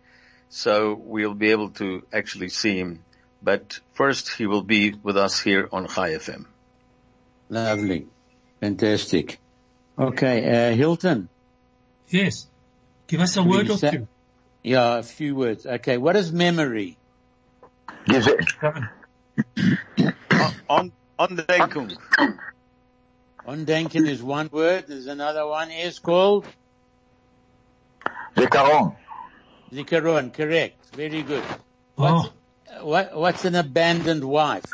So 0.50 0.94
we'll 0.94 1.34
be 1.34 1.50
able 1.50 1.70
to 1.70 2.02
actually 2.12 2.50
see 2.50 2.76
him. 2.78 3.02
But 3.42 3.80
first 3.94 4.28
he 4.28 4.46
will 4.46 4.62
be 4.62 4.94
with 5.02 5.16
us 5.16 5.40
here 5.40 5.68
on 5.72 5.88
Chai 5.88 6.10
FM. 6.10 6.44
Lovely. 7.48 8.06
Fantastic. 8.60 9.38
Okay, 9.98 10.70
uh, 10.70 10.76
Hilton. 10.76 11.28
Yes. 12.08 12.46
Give 13.08 13.20
us 13.20 13.36
a 13.36 13.42
Will 13.42 13.50
word 13.58 13.66
you 13.68 13.74
or 13.74 13.78
say- 13.78 13.90
two. 13.90 14.08
Yeah, 14.62 14.98
a 14.98 15.02
few 15.02 15.34
words. 15.34 15.66
Okay, 15.66 15.96
what 15.98 16.14
is 16.14 16.30
memory? 16.32 16.96
Geze- 18.06 18.46
Come 18.60 18.90
on. 20.40 20.54
On, 20.68 20.92
on 21.18 21.36
the 21.36 21.44
Ondenken 23.46 24.06
is 24.08 24.22
one 24.22 24.48
word. 24.52 24.84
There's 24.86 25.06
another 25.06 25.46
one 25.46 25.70
is 25.70 25.98
called 25.98 26.46
Zikaron. 28.36 28.96
Zikaron. 29.72 30.32
Correct. 30.32 30.94
Very 30.94 31.22
good. 31.22 31.42
Oh, 31.98 32.32
What, 32.80 33.16
what's 33.16 33.44
an 33.44 33.54
abandoned 33.54 34.24
wife? 34.24 34.64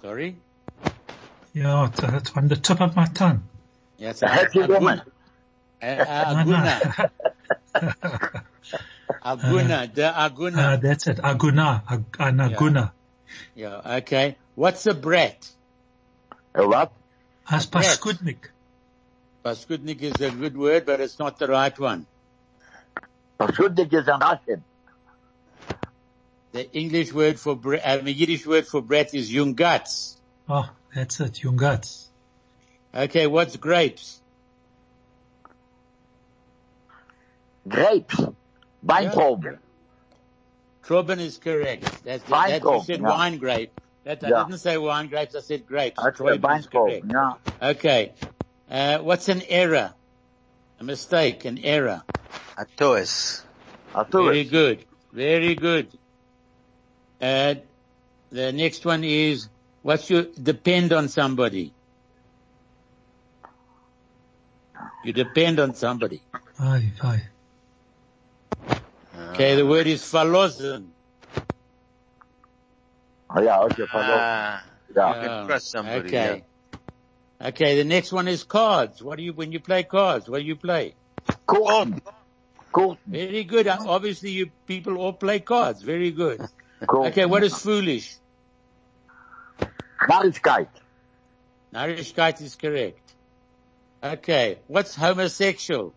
Sorry? 0.00 0.36
yeah, 1.52 1.86
it's, 1.86 2.02
uh, 2.02 2.20
on 2.36 2.48
the 2.48 2.56
tip 2.56 2.80
of 2.80 2.96
my 2.96 3.06
tongue. 3.06 3.42
Yes, 3.98 4.22
A 4.22 4.28
happy 4.28 4.62
woman. 4.62 5.02
Aguna. 5.82 7.10
Aguna. 9.24 9.92
The 9.92 10.06
Uh, 10.08 10.28
Aguna. 10.28 10.80
that's 10.80 11.06
it. 11.06 11.18
Aguna. 11.18 11.82
Ag- 11.88 12.12
Anaguna. 12.12 12.92
Yeah, 13.54 13.96
okay. 13.98 14.36
What's 14.54 14.86
a 14.86 14.94
brat? 14.94 15.48
A 16.54 16.66
what? 16.66 16.92
Aspaskudnik. 17.48 18.50
Paskudnik 19.44 19.98
Paskudnik 19.98 20.02
is 20.02 20.20
a 20.20 20.30
good 20.30 20.56
word, 20.56 20.86
but 20.86 21.00
it's 21.00 21.18
not 21.18 21.38
the 21.38 21.46
right 21.46 21.76
one. 21.78 22.06
Verschuldig 23.38 23.92
is 23.92 24.06
an 24.08 24.20
Russian. 24.20 24.64
The 26.52 26.70
English 26.76 27.12
word 27.12 27.38
for 27.38 27.54
brat, 27.56 27.80
uh, 27.84 27.96
the 27.98 28.12
Yiddish 28.12 28.46
word 28.46 28.66
for 28.66 28.82
brat 28.82 29.14
is 29.14 29.30
Jungatz. 29.30 30.16
Oh, 30.48 30.68
that's 30.94 31.20
it. 31.20 31.34
Jungats. 31.34 32.06
Okay, 32.92 33.26
what's 33.28 33.56
grapes? 33.56 34.20
Grapes. 37.68 38.18
Weintrauben. 38.84 39.58
Trauben 40.84 41.18
is 41.20 41.38
correct. 41.38 42.04
That's, 42.04 42.28
Wine 42.28 42.50
that, 42.50 42.62
you 42.64 42.82
said 42.84 43.00
yeah. 43.00 43.08
wine 43.08 43.38
grape. 43.38 43.72
That, 44.04 44.24
I 44.24 44.28
Yeah. 44.28 44.44
didn't 44.44 44.60
say 44.60 44.78
wine 44.78 45.08
grapes, 45.08 45.34
I 45.34 45.40
said 45.40 45.66
grapes. 45.66 46.02
That's 46.02 46.18
a 46.18 46.22
Trauben 46.22 46.70
correct. 46.70 47.06
Yeah. 47.08 47.34
Okay. 47.70 48.12
Uh, 48.70 48.98
what's 48.98 49.28
an 49.28 49.42
error? 49.48 49.92
A 50.80 50.84
mistake, 50.84 51.44
an 51.44 51.58
error. 51.58 52.02
A 52.56 52.62
Atoes. 52.62 53.44
A 53.94 54.04
tourist. 54.04 54.26
Very 54.26 54.44
good. 54.44 54.84
Very 55.12 55.54
good. 55.54 55.88
Uh, 57.20 57.54
the 58.30 58.52
next 58.52 58.84
one 58.84 59.04
is, 59.04 59.48
what's 59.82 60.08
your, 60.08 60.22
depend 60.22 60.92
on 60.92 61.08
somebody. 61.08 61.74
You 65.04 65.12
depend 65.12 65.60
on 65.60 65.74
somebody. 65.74 66.22
Aye, 66.58 66.92
aye. 67.02 67.22
Okay, 69.40 69.54
the 69.54 69.64
word 69.64 69.86
is 69.86 70.02
verlassen. 70.02 70.88
Oh, 73.30 73.40
yeah, 73.40 73.60
okay, 73.60 73.86
pardon. 73.86 74.10
Ah, 74.12 74.64
yeah. 74.94 75.08
you 75.08 75.28
can 75.28 75.46
trust 75.46 75.70
somebody. 75.70 76.08
Okay. 76.08 76.44
Okay, 77.40 77.76
the 77.78 77.84
next 77.84 78.12
one 78.12 78.28
is 78.28 78.44
cards. 78.44 79.02
What 79.02 79.16
do 79.16 79.22
you, 79.22 79.32
when 79.32 79.50
you 79.50 79.58
play 79.58 79.84
cards, 79.84 80.28
what 80.28 80.40
do 80.40 80.44
you 80.44 80.56
play? 80.56 80.92
Kurten. 81.48 82.02
Kurten. 82.70 82.98
Very 83.06 83.44
good. 83.44 83.66
Uh, 83.66 83.78
Obviously 83.86 84.32
you 84.32 84.50
people 84.66 84.98
all 84.98 85.14
play 85.14 85.40
cards. 85.40 85.80
Very 85.80 86.10
good. 86.10 86.42
Kurten. 86.82 87.06
Okay, 87.06 87.24
what 87.24 87.42
is 87.42 87.54
foolish? 87.54 88.16
Narrigkeit. 90.02 90.68
Narishkeit 91.72 92.42
is 92.42 92.56
correct. 92.56 93.14
Okay, 94.04 94.58
what's 94.66 94.94
homosexual? 94.94 95.94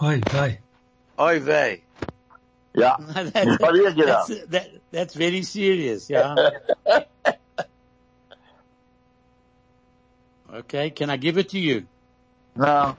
Aye, 0.00 0.22
aye. 0.28 0.46
Yeah. 0.46 1.24
Oy 1.24 1.40
vey. 1.40 1.82
Ja. 2.80 2.96
that's, 2.98 3.58
that's, 4.04 4.28
that, 4.48 4.68
that's 4.90 5.14
very 5.14 5.42
serious, 5.42 6.08
yeah. 6.10 6.34
Okay, 10.52 10.90
can 10.90 11.10
I 11.10 11.16
give 11.16 11.38
it 11.38 11.50
to 11.50 11.58
you? 11.60 11.86
Nou, 12.56 12.96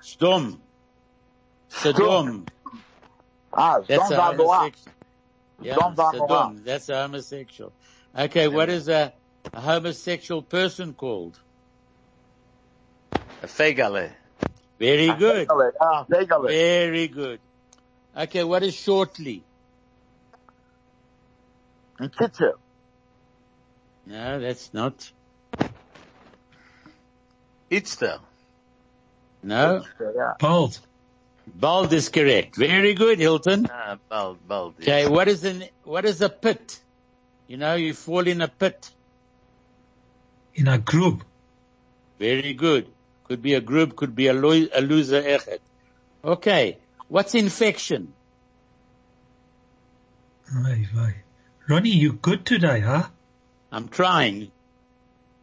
Stom. 0.00 0.62
Sodom. 1.68 2.46
ah, 3.52 3.80
That's 3.86 4.10
a 4.10 4.14
van 4.14 4.36
der 4.36 4.44
Waal. 4.44 4.70
homosexual. 4.70 4.94
Yeah, 5.58 5.74
Sodom 5.74 5.94
van 5.96 6.12
der 6.18 6.26
Waal. 6.26 6.28
Sodom. 6.28 6.64
That's 6.64 6.88
a 6.88 7.02
homosexual. 7.02 7.72
Okay, 8.16 8.48
what 8.48 8.68
is 8.70 8.88
a, 8.88 9.12
a 9.54 9.60
homosexual 9.60 10.42
person 10.42 10.94
called? 10.94 11.40
A 13.42 13.46
fegale. 13.46 14.12
Very 14.78 15.12
good. 15.12 15.48
Zeker, 15.48 15.72
Ja, 15.80 16.04
zeker. 16.08 16.40
weten. 16.40 16.48
Very 16.48 17.08
good. 17.08 17.40
Okay, 18.16 18.44
what 18.44 18.62
is 18.62 18.74
shortly? 18.74 19.42
Een 21.96 22.10
kitje. 22.10 22.54
No, 24.04 24.40
that's 24.40 24.72
not. 24.72 25.12
Itster. 27.68 28.20
No. 29.42 29.84
Ja. 30.14 30.34
Bold. 30.38 30.80
Bald 31.46 31.92
is 31.92 32.08
correct. 32.08 32.56
Very 32.56 32.94
good, 32.94 33.18
Hilton. 33.18 33.66
Ah, 33.70 33.98
bald, 34.08 34.38
bald. 34.48 34.74
yes. 34.78 34.88
Okay, 34.88 35.08
what 35.08 35.28
is 35.28 35.44
an, 35.44 35.62
what 35.84 36.04
is 36.04 36.20
a 36.22 36.28
pit? 36.28 36.80
You 37.46 37.56
know, 37.56 37.74
you 37.74 37.94
fall 37.94 38.26
in 38.26 38.40
a 38.40 38.48
pit. 38.48 38.90
In 40.54 40.68
a 40.68 40.78
group. 40.78 41.22
Very 42.18 42.54
good. 42.54 42.86
Could 43.24 43.42
be 43.42 43.54
a 43.54 43.60
group, 43.60 43.94
could 43.96 44.14
be 44.14 44.26
a, 44.28 44.32
lo- 44.32 44.68
a 44.74 44.80
loser 44.80 45.22
echet. 45.22 45.60
Okay. 46.24 46.78
What's 47.08 47.34
infection? 47.34 48.12
Aye, 50.54 50.86
aye. 50.96 51.14
Ronnie, 51.68 51.90
you 51.90 52.12
good 52.12 52.44
today, 52.46 52.80
huh? 52.80 53.08
I'm 53.72 53.88
trying. 53.88 54.50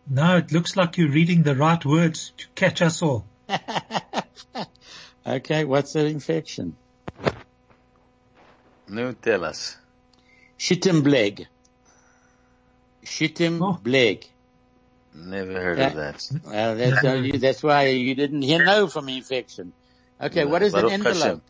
No, 0.09 0.37
it 0.37 0.51
looks 0.51 0.75
like 0.75 0.97
you're 0.97 1.09
reading 1.09 1.43
the 1.43 1.55
right 1.55 1.83
words 1.85 2.31
to 2.37 2.47
catch 2.55 2.81
us 2.81 3.01
all. 3.01 3.25
okay, 5.27 5.63
what's 5.65 5.95
an 5.95 6.07
infection? 6.07 6.75
No, 8.87 9.13
tell 9.13 9.45
us. 9.45 9.77
Shittim 10.57 11.03
Bleg. 11.03 11.47
Shittim 13.03 13.61
Oh. 13.61 13.73
Bleg. 13.81 14.25
Never 15.13 15.53
heard 15.53 15.77
Yeah. 15.77 15.87
of 15.87 15.95
that. 15.95 16.29
Well, 16.45 16.75
that's, 16.75 17.03
uh, 17.03 17.13
you, 17.13 17.33
that's 17.39 17.61
why 17.63 17.87
you 17.87 18.15
didn't 18.15 18.41
hear 18.41 18.63
no 18.65 18.87
from 18.87 19.09
infection. 19.09 19.73
Okay, 20.19 20.43
No, 20.43 20.49
what 20.51 20.63
is 20.63 20.73
an 20.73 20.81
Baruch 20.81 20.93
envelope? 20.93 21.41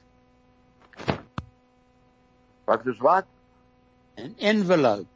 Wat 2.65 2.87
is 2.87 2.99
wat? 2.99 3.25
An 4.17 4.35
envelope. 4.39 5.07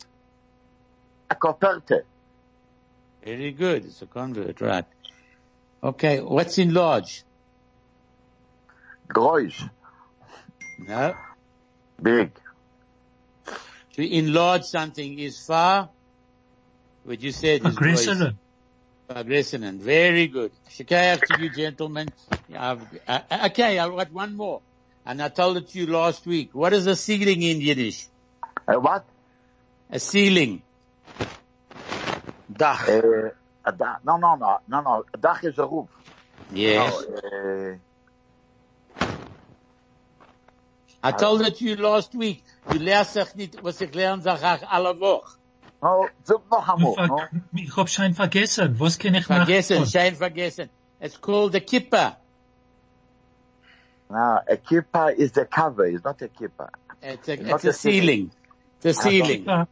A 1.30 1.36
koperte. 1.36 2.04
Very 3.24 3.52
good. 3.52 3.86
It's 3.86 4.02
a 4.02 4.06
convert, 4.06 4.62
right. 4.62 4.86
Okay, 5.84 6.22
what's 6.22 6.58
enlarge? 6.58 7.24
Groß. 9.10 9.70
No. 10.80 11.16
Big. 12.02 12.32
To 13.94 14.18
enlarge 14.18 14.64
something 14.64 15.20
is 15.20 15.46
far. 15.46 15.90
What 17.04 17.22
you 17.22 17.32
said 17.32 17.62
is 17.66 17.74
Aggressor. 17.74 18.34
Aggressor. 19.10 19.58
Very 19.58 20.28
good. 20.28 20.52
Shikayach 20.70 21.22
to 21.22 21.42
you 21.42 21.50
gentlemen. 21.50 22.10
I've, 22.56 22.82
uh, 23.08 23.20
okay, 23.46 23.80
I've 23.80 23.96
got 23.96 24.12
one 24.12 24.36
more. 24.36 24.62
And 25.08 25.22
I 25.22 25.30
told 25.30 25.56
it 25.56 25.70
to 25.70 25.80
you 25.80 25.88
last 25.88 26.26
week. 26.26 26.50
What 26.54 26.74
is 26.74 26.86
a 26.86 26.96
ceiling 26.96 27.42
in 27.42 27.62
Yiddish? 27.62 28.08
Uh, 28.68 28.74
what? 28.74 29.06
A 29.90 30.00
ceiling. 30.00 30.62
Dach. 32.52 32.90
Uh, 32.90 33.30
a 33.64 33.72
da- 33.72 34.00
no, 34.04 34.18
no, 34.18 34.36
no, 34.36 34.60
no, 34.68 34.82
no. 34.82 35.06
A 35.14 35.18
dach 35.18 35.46
is 35.46 35.58
a 35.58 35.66
roof. 35.66 35.88
Yes. 36.52 36.94
No, 37.10 37.78
uh, 39.00 39.06
I 41.02 41.12
told 41.14 41.42
it 41.42 41.56
to 41.56 41.64
you 41.64 41.78
last 41.78 42.14
week. 42.14 42.44
Du 42.70 42.78
lernst 42.78 43.14
sich 43.14 43.34
nicht, 43.36 43.64
was 43.64 43.80
ich 43.80 43.94
lerne, 43.96 44.22
sag 44.22 44.62
ich 44.62 44.68
alle 44.68 45.00
Woche. 45.00 45.38
no, 45.82 46.10
zoek 46.26 46.42
nog 46.52 46.68
einmal. 46.68 47.08
No? 47.08 47.22
Ich 47.54 47.78
hab 47.78 47.88
schon 47.88 48.14
vergessen. 48.14 48.78
Was 48.80 48.98
kann 48.98 49.16
ich 49.16 49.30
machen? 49.30 49.46
Vergessen, 49.46 49.86
schein 49.86 50.16
vergessen. 50.18 50.70
It's 51.00 51.22
called 51.22 51.54
the 51.54 51.62
kippa. 51.62 52.18
No, 54.10 54.40
a 54.48 54.58
kippa 54.58 55.14
is 55.16 55.34
the 55.34 55.46
cover. 55.46 55.86
It's 55.86 56.04
not 56.04 56.22
a 56.22 56.30
kippa. 56.30 56.70
It's 57.02 57.28
a, 57.28 57.36
Not 57.38 57.56
it's 57.56 57.66
a 57.66 57.70
a 57.70 57.74
ceiling. 57.74 58.00
ceiling. 58.00 58.32
The 58.82 58.94
ceiling. 58.94 59.46
Kippa. 59.46 59.68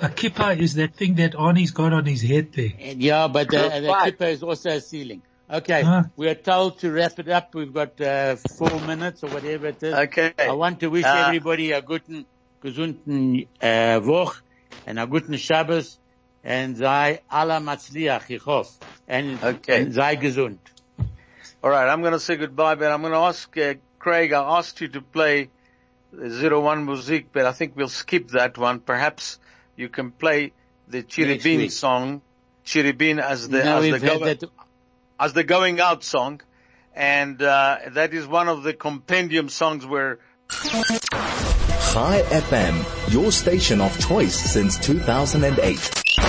A 0.00 0.08
kippa 0.08 0.58
is 0.58 0.74
that 0.74 0.94
thing 0.94 1.14
that 1.14 1.32
Arnie's 1.32 1.70
got 1.70 1.92
on 1.94 2.04
his 2.04 2.20
head 2.20 2.52
there. 2.52 2.72
And 2.78 3.02
yeah, 3.02 3.28
but 3.28 3.48
the, 3.48 3.56
the 3.56 3.88
Right. 3.88 4.14
kippa 4.18 4.30
is 4.30 4.42
also 4.42 4.70
a 4.70 4.80
ceiling. 4.80 5.22
Okay, 5.50 5.82
Huh. 5.82 6.02
we 6.16 6.28
are 6.28 6.34
told 6.34 6.80
to 6.80 6.92
wrap 6.92 7.18
it 7.18 7.28
up. 7.30 7.54
We've 7.54 7.72
got 7.72 7.98
uh, 8.02 8.36
four 8.58 8.78
minutes 8.80 9.22
or 9.22 9.30
whatever 9.30 9.68
it 9.68 9.82
is. 9.82 9.94
Okay. 9.94 10.34
I 10.38 10.52
want 10.52 10.80
to 10.80 10.88
wish 10.90 11.06
Uh, 11.06 11.24
everybody 11.24 11.72
a 11.72 11.80
guten, 11.80 12.26
gesunden 12.62 13.48
uh, 13.62 13.98
Woch 14.04 14.42
and 14.86 14.98
a 15.00 15.06
guten 15.06 15.38
Shabbos 15.38 15.98
and 16.44 16.76
sei 16.76 17.20
alla 17.30 17.60
matzliach, 17.60 18.28
ich 18.30 18.42
hoffe. 18.42 18.76
And, 19.06 19.42
Okay. 19.42 19.84
and 19.84 19.94
sei 19.94 20.16
gesund. 20.16 20.58
All 21.62 21.70
right, 21.70 21.88
I'm 21.88 22.00
going 22.02 22.12
to 22.12 22.20
say 22.20 22.36
goodbye, 22.36 22.76
but 22.76 22.92
I'm 22.92 23.00
going 23.00 23.12
to 23.12 23.18
ask 23.18 23.56
uh, 23.58 23.74
Craig. 23.98 24.32
I 24.32 24.58
asked 24.58 24.80
you 24.80 24.88
to 24.88 25.02
play 25.02 25.50
Zero 26.14 26.60
One 26.60 26.84
Music, 26.86 27.26
but 27.32 27.46
I 27.46 27.52
think 27.52 27.74
we'll 27.76 27.88
skip 27.88 28.28
that 28.28 28.56
one. 28.56 28.78
Perhaps 28.80 29.38
you 29.76 29.88
can 29.88 30.12
play 30.12 30.52
the 30.86 30.98
Next 30.98 31.16
Chiribin 31.16 31.70
song, 31.70 32.22
Chiribin 32.64 33.20
as 33.20 33.48
the 33.48 33.64
now 33.64 33.78
as 33.78 33.90
the, 33.90 33.98
go- 33.98 34.18
that, 34.24 34.44
as 35.18 35.32
the 35.32 35.44
going 35.44 35.80
out 35.80 36.04
song, 36.04 36.40
and 36.94 37.42
uh, 37.42 37.78
that 37.90 38.14
is 38.14 38.26
one 38.26 38.48
of 38.48 38.62
the 38.62 38.72
compendium 38.72 39.48
songs 39.48 39.84
where 39.84 40.20
Chai 40.50 42.22
FM, 42.22 43.12
your 43.12 43.32
station 43.32 43.80
of 43.80 43.98
choice 43.98 44.34
since 44.34 44.78
2008. 44.78 46.27